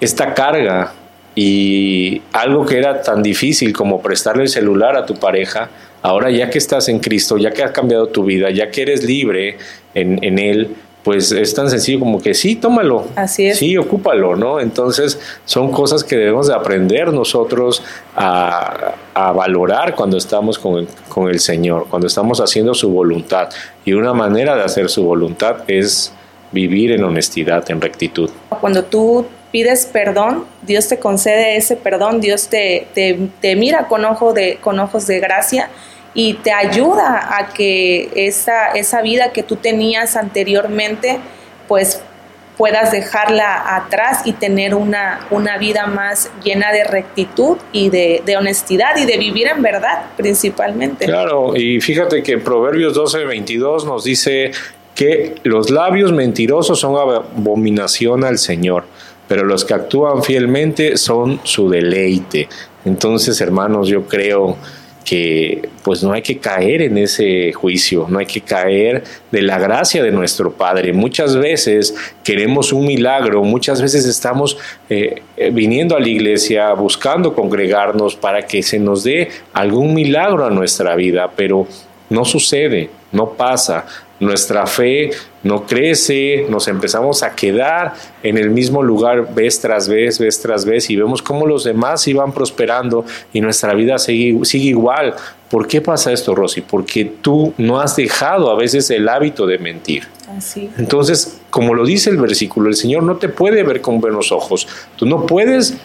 esta 0.00 0.34
carga 0.34 0.92
y 1.34 2.22
algo 2.32 2.66
que 2.66 2.78
era 2.78 3.02
tan 3.02 3.22
difícil 3.22 3.72
como 3.72 4.02
prestarle 4.02 4.44
el 4.44 4.48
celular 4.48 4.96
a 4.96 5.06
tu 5.06 5.14
pareja, 5.14 5.70
ahora 6.02 6.30
ya 6.30 6.50
que 6.50 6.58
estás 6.58 6.88
en 6.88 6.98
Cristo, 6.98 7.36
ya 7.36 7.50
que 7.50 7.62
has 7.62 7.70
cambiado 7.70 8.08
tu 8.08 8.24
vida, 8.24 8.50
ya 8.50 8.70
que 8.70 8.82
eres 8.82 9.04
libre 9.04 9.58
en, 9.94 10.22
en 10.24 10.38
Él, 10.38 10.74
pues 11.08 11.32
es 11.32 11.54
tan 11.54 11.70
sencillo 11.70 12.00
como 12.00 12.20
que 12.20 12.34
sí, 12.34 12.56
tómalo. 12.56 13.06
Así 13.16 13.46
es. 13.46 13.58
Sí, 13.58 13.76
ocúpalo, 13.78 14.36
¿no? 14.36 14.60
Entonces 14.60 15.18
son 15.44 15.70
cosas 15.70 16.04
que 16.04 16.16
debemos 16.16 16.48
de 16.48 16.54
aprender 16.54 17.12
nosotros 17.12 17.82
a, 18.14 18.94
valorar 19.14 19.94
cuando 19.94 20.16
estamos 20.16 20.58
con 20.58 20.80
el, 20.80 20.88
con 21.08 21.28
el 21.28 21.40
Señor, 21.40 21.86
cuando 21.88 22.06
estamos 22.06 22.40
haciendo 22.40 22.74
su 22.74 22.90
voluntad. 22.90 23.48
Y 23.84 23.94
una 23.94 24.12
manera 24.12 24.54
de 24.54 24.62
hacer 24.62 24.90
su 24.90 25.02
voluntad 25.02 25.58
es 25.66 26.12
vivir 26.52 26.92
en 26.92 27.04
honestidad, 27.04 27.70
en 27.70 27.80
rectitud. 27.80 28.30
Cuando 28.60 28.84
tú 28.84 29.26
pides 29.52 29.86
perdón, 29.86 30.44
Dios 30.62 30.88
te 30.88 30.98
concede 30.98 31.56
ese 31.56 31.76
perdón, 31.76 32.20
Dios 32.20 32.48
te, 32.48 32.86
te, 32.94 33.18
te 33.40 33.56
mira 33.56 33.88
con, 33.88 34.04
ojo 34.04 34.32
de, 34.32 34.58
con 34.60 34.78
ojos 34.78 35.06
de 35.06 35.20
gracia 35.20 35.70
y 36.14 36.34
te 36.34 36.52
ayuda 36.52 37.38
a 37.38 37.48
que 37.48 38.10
esa, 38.14 38.68
esa 38.68 39.02
vida 39.02 39.32
que 39.32 39.42
tú 39.42 39.56
tenías 39.56 40.16
anteriormente, 40.16 41.18
pues 41.66 42.02
puedas 42.58 42.90
dejarla 42.90 43.76
atrás 43.76 44.22
y 44.24 44.32
tener 44.32 44.74
una, 44.74 45.26
una 45.30 45.58
vida 45.58 45.86
más 45.86 46.30
llena 46.42 46.72
de 46.72 46.82
rectitud 46.82 47.56
y 47.72 47.88
de, 47.88 48.20
honestidad 48.36 48.96
y 48.96 49.06
de 49.06 49.16
vivir 49.16 49.46
en 49.46 49.62
verdad 49.62 50.06
principalmente. 50.16 51.06
Claro, 51.06 51.56
y 51.56 51.80
fíjate 51.80 52.22
que 52.22 52.38
Proverbios 52.38 52.94
12, 52.94 53.24
22 53.24 53.84
nos 53.84 54.02
dice 54.02 54.50
que 54.98 55.36
los 55.44 55.70
labios 55.70 56.10
mentirosos 56.10 56.80
son 56.80 56.96
abominación 56.96 58.24
al 58.24 58.36
Señor, 58.36 58.82
pero 59.28 59.44
los 59.44 59.64
que 59.64 59.72
actúan 59.72 60.24
fielmente 60.24 60.96
son 60.96 61.38
su 61.44 61.70
deleite. 61.70 62.48
Entonces, 62.84 63.40
hermanos, 63.40 63.86
yo 63.86 64.08
creo 64.08 64.56
que 65.04 65.68
pues 65.84 66.02
no 66.02 66.12
hay 66.12 66.22
que 66.22 66.38
caer 66.38 66.82
en 66.82 66.98
ese 66.98 67.52
juicio, 67.52 68.06
no 68.08 68.18
hay 68.18 68.26
que 68.26 68.40
caer 68.40 69.04
de 69.30 69.40
la 69.40 69.60
gracia 69.60 70.02
de 70.02 70.10
nuestro 70.10 70.50
Padre. 70.50 70.92
Muchas 70.92 71.36
veces 71.36 71.94
queremos 72.24 72.72
un 72.72 72.84
milagro, 72.84 73.44
muchas 73.44 73.80
veces 73.80 74.04
estamos 74.04 74.58
eh, 74.90 75.22
viniendo 75.52 75.94
a 75.94 76.00
la 76.00 76.08
iglesia 76.08 76.72
buscando 76.72 77.36
congregarnos 77.36 78.16
para 78.16 78.42
que 78.42 78.64
se 78.64 78.80
nos 78.80 79.04
dé 79.04 79.28
algún 79.52 79.94
milagro 79.94 80.44
a 80.44 80.50
nuestra 80.50 80.96
vida, 80.96 81.30
pero 81.36 81.68
no 82.10 82.24
sucede, 82.24 82.90
no 83.12 83.30
pasa 83.30 83.86
nuestra 84.20 84.66
fe 84.66 85.10
no 85.44 85.64
crece, 85.66 86.46
nos 86.48 86.66
empezamos 86.66 87.22
a 87.22 87.34
quedar 87.34 87.94
en 88.22 88.36
el 88.36 88.50
mismo 88.50 88.82
lugar 88.82 89.32
vez 89.34 89.60
tras 89.60 89.88
vez, 89.88 90.18
vez 90.18 90.40
tras 90.40 90.64
vez, 90.64 90.90
y 90.90 90.96
vemos 90.96 91.22
cómo 91.22 91.46
los 91.46 91.64
demás 91.64 92.06
iban 92.08 92.32
prosperando 92.32 93.04
y 93.32 93.40
nuestra 93.40 93.74
vida 93.74 93.98
sigue, 93.98 94.44
sigue 94.44 94.70
igual. 94.70 95.14
¿Por 95.48 95.68
qué 95.68 95.80
pasa 95.80 96.12
esto, 96.12 96.34
Rosy? 96.34 96.60
Porque 96.60 97.04
tú 97.04 97.54
no 97.56 97.80
has 97.80 97.96
dejado 97.96 98.50
a 98.50 98.56
veces 98.56 98.90
el 98.90 99.08
hábito 99.08 99.46
de 99.46 99.58
mentir. 99.58 100.08
Así. 100.36 100.68
Entonces, 100.76 101.40
como 101.50 101.72
lo 101.74 101.86
dice 101.86 102.10
el 102.10 102.18
versículo, 102.18 102.68
el 102.68 102.74
Señor 102.74 103.04
no 103.04 103.16
te 103.16 103.28
puede 103.28 103.62
ver 103.62 103.80
con 103.80 104.00
buenos 104.00 104.32
ojos. 104.32 104.66
Tú 104.96 105.06
no 105.06 105.24
puedes 105.24 105.78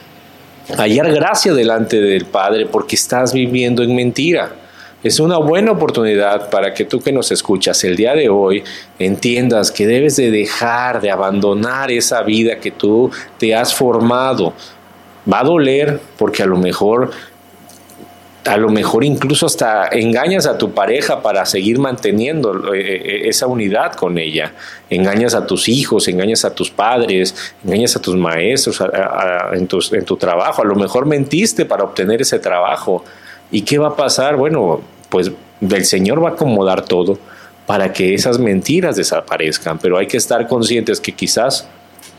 hallar 0.76 1.14
gracia 1.14 1.54
delante 1.54 2.02
del 2.02 2.26
Padre 2.26 2.66
porque 2.66 2.96
estás 2.96 3.32
viviendo 3.32 3.84
en 3.84 3.96
mentira. 3.96 4.63
Es 5.04 5.20
una 5.20 5.38
buena 5.38 5.72
oportunidad 5.72 6.50
para 6.50 6.74
que 6.74 6.86
tú 6.86 7.02
que 7.02 7.12
nos 7.12 7.30
escuchas 7.32 7.84
el 7.84 7.98
día 7.98 8.16
de 8.16 8.30
hoy 8.30 8.64
entiendas 9.00 9.70
que 9.70 9.86
debes 9.86 10.16
de 10.16 10.32
dejar, 10.32 11.02
de 11.02 11.12
abandonar 11.12 11.92
esa 11.92 12.24
vida 12.24 12.60
que 12.60 12.72
tú 12.72 13.12
te 13.38 13.54
has 13.54 13.76
formado. 13.76 14.54
Va 15.32 15.42
a 15.42 15.44
doler 15.44 16.00
porque 16.18 16.42
a 16.42 16.46
lo 16.46 16.58
mejor 16.58 17.12
a 18.46 18.58
lo 18.58 18.70
mejor 18.70 19.06
incluso 19.06 19.46
hasta 19.46 19.88
engañas 19.88 20.46
a 20.46 20.58
tu 20.58 20.72
pareja 20.72 21.22
para 21.22 21.46
seguir 21.46 21.80
manteniendo 21.80 22.74
eh, 22.74 22.80
eh, 22.82 23.22
esa 23.30 23.48
unidad 23.48 23.94
con 23.94 24.18
ella. 24.18 24.54
Engañas 24.90 25.34
a 25.34 25.46
tus 25.46 25.70
hijos, 25.70 26.08
engañas 26.08 26.44
a 26.44 26.54
tus 26.54 26.70
padres, 26.70 27.56
engañas 27.64 27.96
a 27.96 28.02
tus 28.02 28.16
maestros 28.16 28.82
en, 29.54 29.68
en 29.92 30.06
tu 30.06 30.18
trabajo. 30.18 30.62
A 30.62 30.66
lo 30.66 30.76
mejor 30.76 31.06
mentiste 31.06 31.66
para 31.66 31.84
obtener 31.84 32.22
ese 32.22 32.40
trabajo. 32.40 33.04
¿Y 33.54 33.62
qué 33.62 33.78
va 33.78 33.90
a 33.90 33.96
pasar? 33.96 34.36
Bueno, 34.36 34.82
pues 35.10 35.32
el 35.62 35.86
Señor 35.86 36.24
va 36.24 36.30
a 36.30 36.32
acomodar 36.32 36.84
todo 36.84 37.20
para 37.68 37.94
que 37.94 38.16
esas 38.16 38.40
mentiras 38.40 38.96
desaparezcan, 38.96 39.78
pero 39.78 40.00
hay 40.00 40.08
que 40.08 40.18
estar 40.18 40.48
conscientes 40.48 41.00
que 41.00 41.12
quizás 41.12 41.68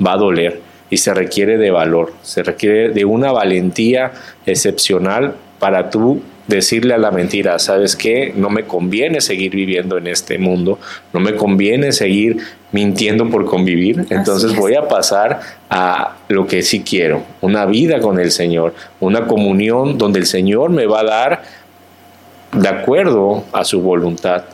va 0.05 0.13
a 0.13 0.17
doler 0.17 0.61
y 0.91 0.97
se 0.97 1.13
requiere 1.13 1.59
de 1.59 1.73
valor, 1.73 2.13
se 2.23 2.45
requiere 2.45 2.91
de 2.91 3.05
una 3.05 3.33
valentía 3.33 4.13
excepcional 4.47 5.35
para 5.59 5.91
tú 5.91 6.23
decirle 6.47 6.95
a 6.95 6.99
la 6.99 7.11
mentira, 7.11 7.59
¿sabes 7.59 7.97
qué? 7.97 8.33
No 8.37 8.51
me 8.51 8.65
conviene 8.65 9.21
seguir 9.21 9.55
viviendo 9.55 9.97
en 9.97 10.07
este 10.07 10.39
mundo, 10.39 10.79
no 11.13 11.21
me 11.21 11.35
conviene 11.37 11.93
seguir 11.93 12.39
mintiendo 12.73 13.31
por 13.31 13.47
convivir, 13.47 14.07
entonces 14.11 14.55
voy 14.57 14.75
a 14.75 14.89
pasar 14.89 15.41
a 15.71 16.17
lo 16.29 16.47
que 16.47 16.63
sí 16.63 16.83
quiero, 16.83 17.23
una 17.41 17.67
vida 17.67 18.01
con 18.01 18.19
el 18.19 18.31
Señor, 18.31 18.75
una 19.01 19.27
comunión 19.27 19.97
donde 19.97 20.19
el 20.19 20.27
Señor 20.27 20.71
me 20.71 20.87
va 20.87 21.01
a 21.01 21.05
dar 21.05 21.43
de 22.53 22.69
acuerdo 22.69 23.45
a 23.53 23.65
su 23.65 23.81
voluntad, 23.81 24.45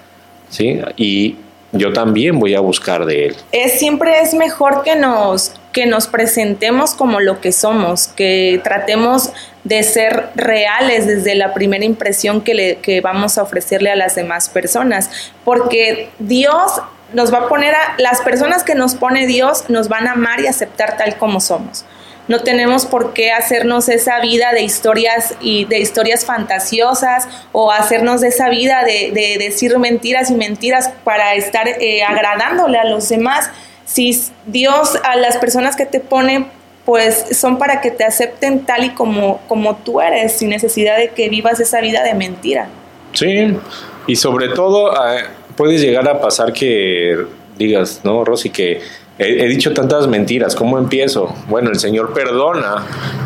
¿sí? 0.49 0.81
Y 0.97 1.37
yo 1.73 1.93
también 1.93 2.39
voy 2.39 2.55
a 2.55 2.61
buscar 2.61 3.05
de 3.05 3.27
él. 3.27 3.37
Es 3.53 3.79
siempre 3.79 4.21
es 4.21 4.35
mejor 4.35 4.83
que 4.83 4.97
nos 4.97 5.55
que 5.73 5.87
nos 5.87 6.09
presentemos 6.09 6.95
como 6.95 7.21
lo 7.21 7.41
que 7.41 7.53
somos, 7.53 8.09
que 8.09 8.61
tratemos 8.65 9.31
de 9.65 9.83
ser 9.83 10.31
reales 10.35 11.07
desde 11.07 11.35
la 11.35 11.53
primera 11.53 11.85
impresión 11.85 12.41
que, 12.41 12.55
le, 12.55 12.77
que 12.77 13.01
vamos 13.01 13.39
a 13.39 13.43
ofrecerle 13.43 13.91
a 13.91 13.97
las 13.97 14.15
demás 14.15 14.49
personas, 14.49 15.11
porque 15.45 16.11
Dios 16.19 16.81
nos 17.13 17.33
va 17.33 17.39
a 17.39 17.49
poner 17.49 17.75
a 17.75 17.97
las 17.99 18.21
personas 18.21 18.63
que 18.63 18.75
nos 18.75 18.95
pone 18.95 19.27
Dios 19.27 19.65
nos 19.69 19.89
van 19.89 20.07
a 20.07 20.13
amar 20.13 20.41
y 20.41 20.47
aceptar 20.47 20.97
tal 20.97 21.17
como 21.17 21.41
somos 21.41 21.85
no 22.31 22.45
tenemos 22.45 22.87
por 22.87 23.13
qué 23.13 23.33
hacernos 23.33 23.89
esa 23.89 24.21
vida 24.21 24.53
de 24.53 24.63
historias 24.63 25.35
y 25.41 25.65
de 25.65 25.81
historias 25.81 26.25
fantasiosas 26.25 27.27
o 27.51 27.73
hacernos 27.73 28.21
de 28.21 28.29
esa 28.29 28.49
vida 28.49 28.85
de, 28.85 29.37
decir 29.37 29.77
mentiras 29.81 30.31
y 30.31 30.35
mentiras 30.35 30.93
para 31.03 31.35
estar 31.35 31.67
eh, 31.67 32.05
agradándole 32.05 32.79
a 32.79 32.85
los 32.85 33.09
demás. 33.09 33.51
Si 33.85 34.17
Dios 34.47 34.97
a 35.03 35.17
las 35.17 35.39
personas 35.39 35.75
que 35.75 35.87
te 35.87 35.99
pone 35.99 36.47
pues 36.91 37.39
son 37.39 37.57
para 37.57 37.81
que 37.81 37.93
te 37.93 38.03
acepten 38.03 38.67
tal 38.67 38.83
y 38.83 38.91
como, 38.91 39.41
como 39.47 39.77
tú 39.77 40.01
eres, 40.01 40.33
sin 40.33 40.49
necesidad 40.49 40.99
de 40.99 41.11
que 41.11 41.29
vivas 41.29 41.61
esa 41.61 41.81
vida 41.81 42.03
de 42.03 42.15
mentira. 42.15 42.69
Sí, 43.13 43.57
y 44.09 44.17
sobre 44.17 44.49
todo 44.49 44.93
eh, 44.93 45.23
puedes 45.55 45.81
llegar 45.81 46.09
a 46.09 46.21
pasar 46.21 46.53
que 46.53 47.17
digas, 47.57 48.01
¿no, 48.03 48.25
Rosy? 48.25 48.51
Que 48.51 48.81
He, 49.23 49.47
dicho 49.47 49.73
tantas 49.73 50.09
mentiras, 50.09 50.57
¿cómo 50.57 50.79
empiezo? 50.79 51.33
Bueno, 51.47 51.71
el 51.71 51.79
Señor 51.79 52.13
perdona 52.13 52.85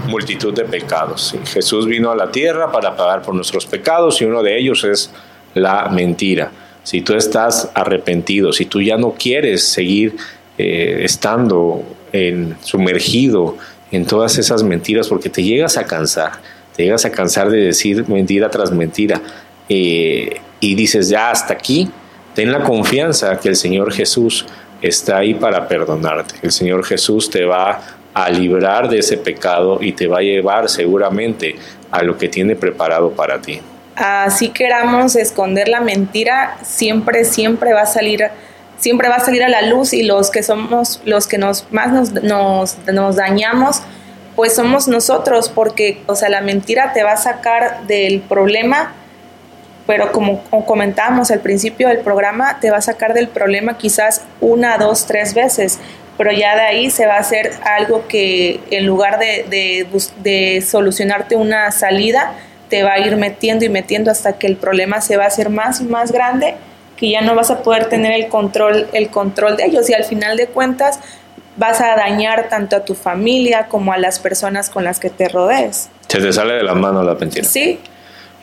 multitud 0.08 0.52
de 0.52 0.64
pecados. 0.64 1.34
Jesús 1.46 1.86
vino 1.86 2.10
a 2.10 2.16
la 2.16 2.30
tierra 2.30 2.70
para 2.70 2.96
pagar 2.96 3.22
por 3.22 3.34
nuestros 3.34 3.64
pecados 3.64 4.20
y 4.20 4.26
uno 4.26 4.42
de 4.42 4.58
ellos 4.58 4.84
es 4.84 5.10
la 5.54 5.88
mentira. 5.88 6.52
Si 6.82 7.00
tú 7.00 7.14
estás 7.14 7.70
arrepentido, 7.72 8.52
si 8.52 8.66
tú 8.66 8.82
ya 8.82 8.98
no 8.98 9.12
quieres 9.12 9.62
seguir 9.62 10.16
eh, 10.58 11.00
estando 11.04 11.82
en, 12.14 12.56
sumergido 12.62 13.56
en 13.90 14.06
todas 14.06 14.38
esas 14.38 14.62
mentiras 14.62 15.08
porque 15.08 15.28
te 15.28 15.42
llegas 15.42 15.76
a 15.76 15.84
cansar, 15.84 16.32
te 16.74 16.84
llegas 16.84 17.04
a 17.04 17.10
cansar 17.10 17.50
de 17.50 17.58
decir 17.58 18.08
mentira 18.08 18.48
tras 18.50 18.70
mentira 18.70 19.20
eh, 19.68 20.40
y 20.60 20.74
dices 20.74 21.08
ya 21.08 21.30
hasta 21.30 21.52
aquí, 21.54 21.90
ten 22.34 22.52
la 22.52 22.62
confianza 22.62 23.38
que 23.38 23.48
el 23.48 23.56
Señor 23.56 23.92
Jesús 23.92 24.46
está 24.80 25.18
ahí 25.18 25.34
para 25.34 25.66
perdonarte. 25.66 26.34
El 26.42 26.52
Señor 26.52 26.84
Jesús 26.84 27.30
te 27.30 27.44
va 27.44 27.80
a 28.14 28.30
librar 28.30 28.88
de 28.88 29.00
ese 29.00 29.16
pecado 29.16 29.78
y 29.80 29.92
te 29.92 30.06
va 30.06 30.18
a 30.18 30.22
llevar 30.22 30.68
seguramente 30.68 31.56
a 31.90 32.02
lo 32.02 32.16
que 32.16 32.28
tiene 32.28 32.54
preparado 32.54 33.10
para 33.10 33.40
ti. 33.40 33.60
Así 33.96 34.48
queramos 34.50 35.16
esconder 35.16 35.68
la 35.68 35.80
mentira, 35.80 36.58
siempre, 36.62 37.24
siempre 37.24 37.72
va 37.72 37.82
a 37.82 37.86
salir, 37.86 38.24
siempre 38.78 39.08
va 39.08 39.16
a 39.16 39.20
salir 39.20 39.42
a 39.42 39.48
la 39.48 39.62
luz 39.62 39.92
y 39.92 40.02
los 40.02 40.30
que 40.30 40.42
somos, 40.42 41.00
los 41.04 41.26
que 41.26 41.38
nos 41.38 41.66
más 41.72 41.92
nos, 41.92 42.12
nos, 42.22 42.78
nos 42.86 43.16
dañamos, 43.16 43.82
pues 44.36 44.54
somos 44.54 44.88
nosotros, 44.88 45.48
porque, 45.48 46.02
o 46.06 46.16
sea, 46.16 46.28
la 46.28 46.40
mentira 46.40 46.92
te 46.92 47.02
va 47.02 47.12
a 47.12 47.16
sacar 47.16 47.86
del 47.86 48.20
problema 48.20 48.94
pero 49.86 50.12
como, 50.12 50.42
comentábamos 50.64 51.30
al 51.30 51.40
principio 51.40 51.88
del 51.88 51.98
programa, 51.98 52.58
te 52.60 52.70
va 52.70 52.78
a 52.78 52.82
sacar 52.82 53.12
del 53.12 53.28
problema 53.28 53.76
quizás 53.76 54.22
una, 54.40 54.78
dos, 54.78 55.06
tres 55.06 55.34
veces, 55.34 55.78
pero 56.16 56.32
ya 56.32 56.54
de 56.54 56.62
ahí 56.62 56.90
se 56.90 57.06
va 57.06 57.16
a 57.16 57.20
hacer 57.20 57.52
algo 57.64 58.06
que 58.08 58.60
en 58.70 58.86
lugar 58.86 59.18
de, 59.18 59.86
de, 60.22 60.62
solucionarte 60.62 61.36
una 61.36 61.70
salida, 61.70 62.32
te 62.70 62.82
va 62.82 62.94
a 62.94 62.98
ir 62.98 63.16
metiendo 63.16 63.64
y 63.64 63.68
metiendo 63.68 64.10
hasta 64.10 64.38
que 64.38 64.46
el 64.46 64.56
problema 64.56 65.00
se 65.00 65.16
va 65.16 65.24
a 65.24 65.26
hacer 65.26 65.50
más 65.50 65.80
y 65.80 65.84
más 65.84 66.12
grande 66.12 66.54
que 67.04 67.10
ya 67.10 67.20
no 67.20 67.34
vas 67.34 67.50
a 67.50 67.62
poder 67.62 67.90
tener 67.90 68.12
el 68.12 68.28
control, 68.28 68.86
el 68.94 69.10
control 69.10 69.58
de 69.58 69.66
ellos 69.66 69.90
y 69.90 69.92
al 69.92 70.04
final 70.04 70.38
de 70.38 70.46
cuentas 70.46 71.00
vas 71.58 71.82
a 71.82 71.96
dañar 71.96 72.48
tanto 72.48 72.76
a 72.76 72.84
tu 72.86 72.94
familia 72.94 73.66
como 73.66 73.92
a 73.92 73.98
las 73.98 74.18
personas 74.18 74.70
con 74.70 74.84
las 74.84 75.00
que 75.00 75.10
te 75.10 75.28
rodees. 75.28 75.90
Se 76.08 76.18
te 76.18 76.32
sale 76.32 76.54
de 76.54 76.62
las 76.62 76.74
manos 76.74 77.04
la 77.04 77.14
mentira. 77.14 77.44
Sí, 77.44 77.78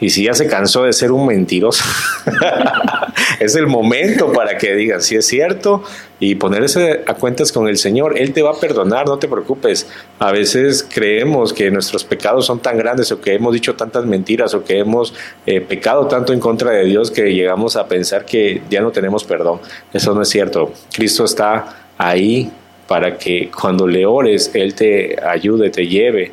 y 0.02 0.10
si 0.10 0.24
ya 0.26 0.34
se 0.34 0.48
cansó 0.48 0.84
de 0.84 0.94
ser 0.94 1.12
un 1.12 1.28
mentiroso, 1.28 1.84
es 3.40 3.56
el 3.56 3.68
momento 3.68 4.34
para 4.34 4.58
que 4.58 4.74
digan 4.74 5.00
si 5.02 5.16
es 5.16 5.28
cierto 5.28 5.84
y 6.20 6.36
ponerse 6.36 7.02
a 7.06 7.14
cuentas 7.14 7.52
con 7.52 7.68
el 7.68 7.78
Señor. 7.78 8.18
Él 8.18 8.34
te 8.34 8.42
va 8.42 8.52
a 8.52 8.60
perdonar, 8.60 9.06
no 9.06 9.20
te 9.20 9.28
preocupes. 9.28 9.88
A 10.18 10.32
veces 10.32 10.86
creemos 10.92 11.54
que 11.54 11.70
nuestros 11.70 12.04
pecados 12.04 12.48
son 12.48 12.60
tan 12.60 12.80
grandes 12.80 13.12
o 13.12 13.22
que 13.22 13.36
hemos 13.36 13.54
dicho 13.54 13.76
tantas 13.76 14.06
mentiras 14.06 14.56
o 14.56 14.64
que 14.64 14.80
hemos 14.80 15.14
eh, 15.46 15.62
pecado 15.62 16.08
tanto 16.08 16.34
en 16.34 16.40
contra 16.40 16.72
de 16.72 16.86
Dios 16.86 17.12
que 17.12 17.32
llegamos 17.32 17.76
a 17.76 17.88
pensar 17.88 18.26
que 18.26 18.64
ya 18.72 18.82
no 18.82 18.92
tenemos 18.92 19.24
perdón. 19.24 19.60
Eso 19.94 20.16
no 20.16 20.24
es 20.24 20.30
cierto. 20.30 20.74
Cristo 20.92 21.26
está 21.26 21.92
ahí 22.00 22.52
para 22.88 23.20
que 23.20 23.52
cuando 23.52 23.86
le 23.86 24.06
ores, 24.08 24.50
Él 24.56 24.74
te 24.74 25.16
ayude, 25.24 25.70
te 25.70 25.88
lleve 25.88 26.32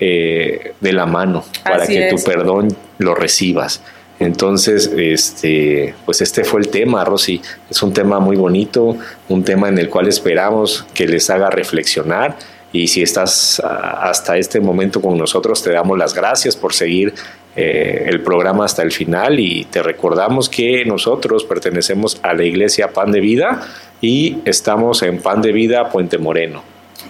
eh, 0.00 0.72
de 0.80 0.92
la 0.92 1.06
mano 1.06 1.44
para 1.62 1.86
que 1.86 2.08
tu 2.10 2.22
perdón 2.24 2.74
lo 2.98 3.14
recibas. 3.14 3.82
Entonces, 4.18 4.90
este, 4.96 5.94
pues 6.04 6.20
este 6.20 6.44
fue 6.44 6.60
el 6.60 6.68
tema, 6.68 7.04
Rosy. 7.04 7.40
Es 7.70 7.82
un 7.82 7.92
tema 7.92 8.20
muy 8.20 8.36
bonito, 8.36 8.96
un 9.28 9.44
tema 9.44 9.68
en 9.68 9.78
el 9.78 9.88
cual 9.88 10.08
esperamos 10.08 10.84
que 10.92 11.06
les 11.06 11.30
haga 11.30 11.48
reflexionar. 11.48 12.36
Y 12.72 12.88
si 12.88 13.02
estás 13.02 13.60
ah, 13.64 14.00
hasta 14.02 14.36
este 14.36 14.60
momento 14.60 15.00
con 15.00 15.16
nosotros, 15.16 15.62
te 15.62 15.72
damos 15.72 15.98
las 15.98 16.14
gracias 16.14 16.54
por 16.54 16.74
seguir 16.74 17.14
eh, 17.56 18.04
el 18.06 18.20
programa 18.20 18.64
hasta 18.64 18.82
el 18.82 18.92
final 18.92 19.40
y 19.40 19.64
te 19.64 19.82
recordamos 19.82 20.48
que 20.48 20.84
nosotros 20.84 21.42
pertenecemos 21.42 22.20
a 22.22 22.32
la 22.32 22.44
iglesia 22.44 22.92
Pan 22.92 23.10
de 23.10 23.20
Vida 23.20 23.62
y 24.00 24.38
estamos 24.44 25.02
en 25.02 25.18
Pan 25.18 25.42
de 25.42 25.50
Vida 25.50 25.88
Puente 25.90 26.18
Moreno. 26.18 26.62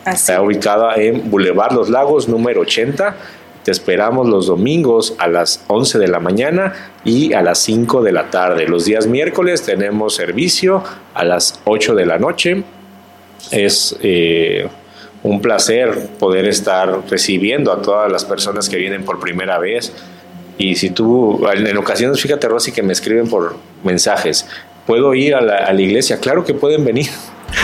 Está 0.06 0.42
ubicada 0.42 0.96
en 0.96 1.30
Boulevard 1.30 1.72
Los 1.72 1.90
Lagos, 1.90 2.28
número 2.28 2.62
80. 2.62 3.16
Te 3.64 3.70
esperamos 3.70 4.26
los 4.26 4.46
domingos 4.46 5.14
a 5.18 5.28
las 5.28 5.64
11 5.68 5.98
de 5.98 6.08
la 6.08 6.18
mañana 6.18 6.72
y 7.04 7.34
a 7.34 7.42
las 7.42 7.58
5 7.58 8.02
de 8.02 8.12
la 8.12 8.30
tarde. 8.30 8.66
Los 8.66 8.86
días 8.86 9.06
miércoles 9.06 9.62
tenemos 9.62 10.14
servicio 10.14 10.82
a 11.12 11.24
las 11.24 11.60
8 11.64 11.94
de 11.94 12.06
la 12.06 12.18
noche. 12.18 12.64
Es 13.50 13.96
eh, 14.02 14.66
un 15.22 15.42
placer 15.42 16.08
poder 16.18 16.46
estar 16.46 17.02
recibiendo 17.10 17.70
a 17.70 17.82
todas 17.82 18.10
las 18.10 18.24
personas 18.24 18.68
que 18.70 18.76
vienen 18.76 19.04
por 19.04 19.20
primera 19.20 19.58
vez. 19.58 19.92
Y 20.56 20.76
si 20.76 20.90
tú, 20.90 21.46
en 21.52 21.76
ocasiones, 21.76 22.20
fíjate, 22.20 22.48
Rosy, 22.48 22.72
que 22.72 22.82
me 22.82 22.94
escriben 22.94 23.28
por 23.28 23.56
mensajes, 23.84 24.46
¿puedo 24.86 25.14
ir 25.14 25.34
a 25.34 25.42
la, 25.42 25.56
a 25.56 25.72
la 25.72 25.80
iglesia? 25.82 26.18
Claro 26.18 26.44
que 26.44 26.54
pueden 26.54 26.84
venir. 26.84 27.10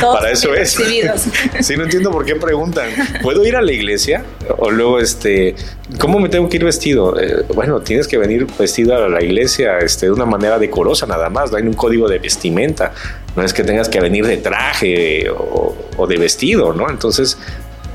Para 0.00 0.30
eso 0.30 0.54
es. 0.54 0.72
sí, 1.60 1.76
no 1.76 1.84
entiendo 1.84 2.10
por 2.10 2.24
qué 2.24 2.36
preguntan. 2.36 2.88
¿Puedo 3.22 3.44
ir 3.44 3.56
a 3.56 3.62
la 3.62 3.72
iglesia? 3.72 4.24
O 4.58 4.70
luego, 4.70 5.00
este, 5.00 5.54
¿cómo 5.98 6.18
me 6.18 6.28
tengo 6.28 6.48
que 6.48 6.56
ir 6.56 6.64
vestido? 6.64 7.18
Eh, 7.20 7.44
bueno, 7.54 7.80
tienes 7.80 8.06
que 8.06 8.18
venir 8.18 8.46
vestido 8.58 8.96
a 8.96 9.08
la 9.08 9.22
iglesia 9.22 9.78
este, 9.78 10.06
de 10.06 10.12
una 10.12 10.26
manera 10.26 10.58
decorosa 10.58 11.06
nada 11.06 11.30
más. 11.30 11.50
No 11.50 11.58
hay 11.58 11.64
un 11.64 11.74
código 11.74 12.08
de 12.08 12.18
vestimenta. 12.18 12.92
No 13.34 13.42
es 13.42 13.52
que 13.52 13.64
tengas 13.64 13.88
que 13.88 14.00
venir 14.00 14.26
de 14.26 14.38
traje 14.38 15.28
o, 15.30 16.06
de 16.06 16.16
vestido, 16.16 16.72
¿no? 16.72 16.88
Entonces, 16.88 17.36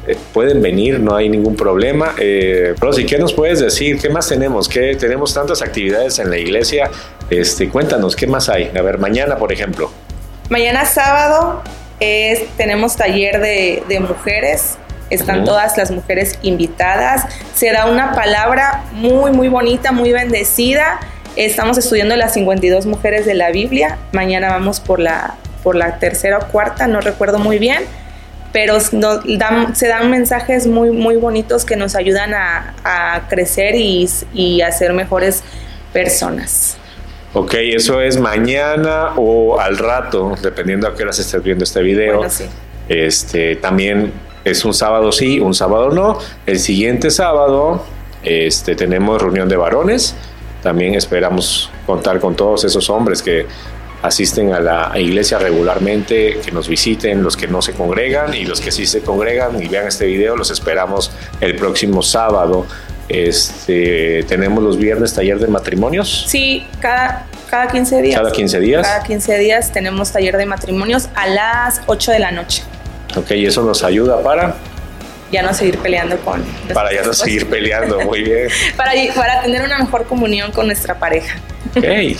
eh, 0.07 0.15
pueden 0.33 0.61
venir, 0.61 0.99
no 0.99 1.15
hay 1.15 1.29
ningún 1.29 1.55
problema. 1.55 2.13
Eh, 2.19 2.75
Rosy, 2.79 3.05
¿qué 3.05 3.17
nos 3.17 3.33
puedes 3.33 3.59
decir? 3.59 3.99
¿Qué 3.99 4.09
más 4.09 4.27
tenemos? 4.27 4.67
¿Qué, 4.67 4.95
tenemos 4.95 5.33
tantas 5.33 5.61
actividades 5.61 6.19
en 6.19 6.29
la 6.29 6.37
iglesia. 6.37 6.89
Este, 7.29 7.69
cuéntanos, 7.69 8.15
¿qué 8.15 8.27
más 8.27 8.49
hay? 8.49 8.71
A 8.77 8.81
ver, 8.81 8.97
mañana, 8.97 9.37
por 9.37 9.51
ejemplo. 9.51 9.89
Mañana 10.49 10.85
sábado 10.85 11.63
tenemos 12.57 12.95
taller 12.95 13.39
de, 13.39 13.99
mujeres, 13.99 14.77
están 15.11 15.45
todas 15.45 15.77
las 15.77 15.91
mujeres 15.91 16.39
invitadas, 16.41 17.25
se 17.53 17.71
da 17.71 17.85
una 17.85 18.13
palabra 18.13 18.83
muy, 18.93 19.31
muy 19.31 19.49
bonita, 19.49 19.91
muy 19.91 20.11
bendecida. 20.11 20.99
Estamos 21.35 21.77
estudiando 21.77 22.15
las 22.15 22.33
52 22.33 22.87
mujeres 22.87 23.25
de 23.25 23.35
la 23.35 23.51
Biblia, 23.51 23.97
mañana 24.13 24.49
vamos 24.49 24.79
por 24.79 24.99
la, 24.99 25.35
por 25.63 25.75
la 25.75 25.99
tercera 25.99 26.39
o 26.39 26.47
cuarta, 26.47 26.87
no 26.87 27.01
recuerdo 27.01 27.37
muy 27.37 27.59
bien, 27.59 27.83
pero 28.51 28.79
se 28.79 29.87
dan 29.87 30.09
mensajes 30.09 30.65
muy, 30.65 30.89
muy 30.89 31.17
bonitos 31.17 31.65
que 31.65 31.75
nos 31.75 31.95
ayudan 31.95 32.33
a, 32.33 33.27
crecer 33.29 33.75
y, 33.75 34.09
y 34.33 34.61
a 34.61 34.71
ser 34.71 34.93
mejores 34.93 35.43
personas. 35.93 36.80
Ok, 37.33 37.53
eso 37.53 38.01
es 38.01 38.19
mañana 38.19 39.13
o 39.15 39.59
al 39.59 39.77
rato, 39.77 40.35
dependiendo 40.41 40.87
a 40.87 40.95
qué 40.95 41.03
horas 41.03 41.17
estés 41.19 41.41
viendo 41.41 41.63
este 41.63 41.81
video. 41.81 42.21
Este 42.89 43.55
también 43.55 44.11
es 44.43 44.65
un 44.65 44.73
sábado 44.73 45.11
sí, 45.13 45.39
un 45.39 45.53
sábado 45.53 45.91
no. 45.91 46.17
El 46.45 46.59
siguiente 46.59 47.09
sábado 47.09 47.83
este, 48.23 48.75
tenemos 48.75 49.21
reunión 49.21 49.47
de 49.47 49.55
varones. 49.55 50.13
También 50.61 50.95
esperamos 50.95 51.71
contar 51.85 52.19
con 52.19 52.35
todos 52.35 52.65
esos 52.65 52.89
hombres 52.89 53.21
que 53.21 53.45
asisten 54.01 54.53
a 54.53 54.59
la 54.59 54.91
iglesia 54.99 55.37
regularmente, 55.37 56.39
que 56.43 56.51
nos 56.51 56.67
visiten, 56.67 57.23
los 57.23 57.37
que 57.37 57.47
no 57.47 57.61
se 57.61 57.73
congregan 57.73 58.33
y 58.33 58.45
los 58.45 58.61
que 58.61 58.71
sí 58.71 58.85
se 58.85 59.01
congregan 59.01 59.61
y 59.61 59.67
vean 59.67 59.87
este 59.87 60.05
video, 60.05 60.35
los 60.35 60.51
esperamos 60.51 61.11
el 61.39 61.55
próximo 61.55 62.01
sábado 62.01 62.65
este, 63.13 64.23
tenemos 64.23 64.63
los 64.63 64.77
viernes 64.77 65.13
taller 65.13 65.37
de 65.37 65.47
matrimonios. 65.47 66.25
Sí, 66.27 66.65
cada, 66.79 67.25
cada 67.49 67.67
15 67.67 68.01
días. 68.01 68.17
Cada 68.17 68.31
15 68.31 68.59
días. 68.61 68.87
Cada 68.87 69.03
15 69.03 69.37
días 69.37 69.71
tenemos 69.73 70.11
taller 70.11 70.37
de 70.37 70.45
matrimonios 70.45 71.09
a 71.15 71.27
las 71.27 71.81
8 71.87 72.11
de 72.13 72.19
la 72.19 72.31
noche. 72.31 72.63
Ok, 73.17 73.31
y 73.31 73.45
eso 73.45 73.63
nos 73.63 73.83
ayuda 73.83 74.23
para 74.23 74.55
ya 75.31 75.41
no 75.41 75.53
seguir 75.53 75.77
peleando 75.77 76.17
con... 76.17 76.43
Para 76.73 76.93
ya 76.93 77.03
no 77.03 77.13
seguir 77.13 77.47
peleando, 77.49 77.99
muy 78.01 78.23
bien. 78.23 78.49
para, 78.75 78.91
para 79.15 79.41
tener 79.41 79.63
una 79.63 79.79
mejor 79.79 80.05
comunión 80.05 80.51
con 80.51 80.67
nuestra 80.67 80.99
pareja. 80.99 81.37
Ok. 81.75 82.17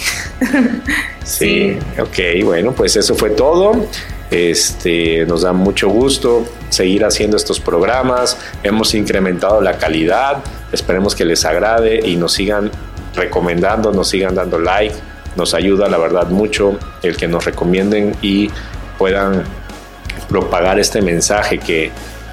sí, 1.24 1.78
ok, 2.00 2.44
bueno, 2.44 2.72
pues 2.72 2.96
eso 2.96 3.16
fue 3.16 3.32
todo. 3.32 3.86
Este, 4.30 5.26
nos 5.26 5.42
da 5.42 5.52
mucho 5.52 5.90
gusto 5.90 6.48
seguir 6.70 7.04
haciendo 7.04 7.36
estos 7.36 7.60
programas. 7.60 8.38
Hemos 8.64 8.94
incrementado 8.96 9.60
la 9.60 9.78
calidad. 9.78 10.38
Esperemos 10.72 11.16
que 11.16 11.26
les 11.26 11.44
agrade 11.44 12.00
y 12.04 12.16
nos 12.16 12.34
sigan 12.34 12.72
recomendando, 13.14 13.92
nos 13.92 14.10
sigan 14.10 14.36
dando 14.36 14.58
like. 14.58 14.96
Nos 15.36 15.54
ayuda, 15.54 15.90
la 15.90 15.98
verdad, 15.98 16.28
mucho 16.28 16.80
el 17.04 17.18
que 17.18 17.28
nos 17.28 17.44
recomienden 17.44 18.16
y 18.22 18.50
puedan 18.98 19.44
propagar 20.30 20.80
este 20.80 21.02
mensaje 21.02 21.58
que 21.58 21.92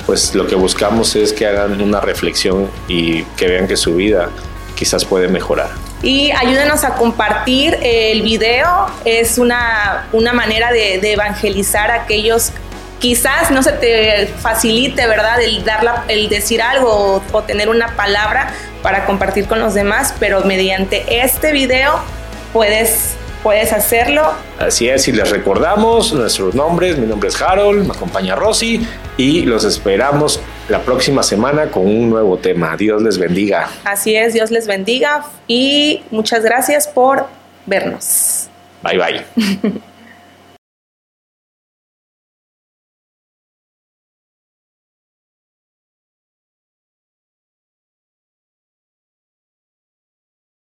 pues 0.08 0.34
lo 0.34 0.46
que 0.46 0.54
buscamos 0.54 1.14
es 1.16 1.34
que 1.34 1.46
hagan 1.46 1.82
una 1.82 2.00
reflexión 2.00 2.70
y 2.88 3.24
que 3.36 3.46
vean 3.46 3.68
que 3.68 3.76
su 3.76 3.94
vida 3.94 4.30
quizás 4.74 5.04
puede 5.04 5.28
mejorar 5.28 5.68
y 6.02 6.30
ayúdenos 6.30 6.84
a 6.84 6.94
compartir 6.94 7.76
el 7.82 8.22
video. 8.22 8.86
Es 9.04 9.38
una, 9.38 10.06
una 10.12 10.32
manera 10.32 10.72
de, 10.72 10.94
evangelizar 11.12 11.90
a 11.90 12.02
aquellos 12.02 12.52
quizás 13.00 13.50
no 13.50 13.62
se 13.62 13.72
te 13.72 14.26
facilite, 14.40 15.06
¿verdad? 15.06 15.40
El, 15.40 15.64
dar 15.64 16.04
el 16.08 16.28
decir 16.28 16.62
algo 16.62 17.22
o, 17.32 17.42
tener 17.42 17.68
una 17.68 17.94
palabra 17.94 18.52
para 18.82 19.06
compartir 19.06 19.46
con 19.46 19.60
los 19.60 19.74
demás, 19.74 20.14
pero 20.18 20.42
mediante 20.44 21.22
este 21.22 21.52
video 21.52 22.00
puedes, 22.52 23.17
puedes 23.42 23.72
hacerlo. 23.72 24.22
Así 24.58 24.88
es, 24.88 25.08
y 25.08 25.12
les 25.12 25.30
recordamos 25.30 26.12
nuestros 26.12 26.54
nombres. 26.54 26.98
Mi 26.98 27.06
nombre 27.06 27.28
es 27.28 27.40
Harold, 27.40 27.86
me 27.86 27.94
acompaña 27.94 28.34
Rosy 28.34 28.86
y 29.16 29.42
los 29.42 29.64
esperamos 29.64 30.40
la 30.68 30.80
próxima 30.80 31.22
semana 31.22 31.70
con 31.70 31.86
un 31.86 32.10
nuevo 32.10 32.36
tema. 32.38 32.76
Dios 32.76 33.02
les 33.02 33.18
bendiga. 33.18 33.68
Así 33.84 34.16
es, 34.16 34.32
Dios 34.32 34.50
les 34.50 34.66
bendiga 34.66 35.24
y 35.46 36.02
muchas 36.10 36.42
gracias 36.42 36.86
por 36.88 37.26
vernos. 37.66 38.48
Bye 38.82 38.98
bye. 38.98 39.80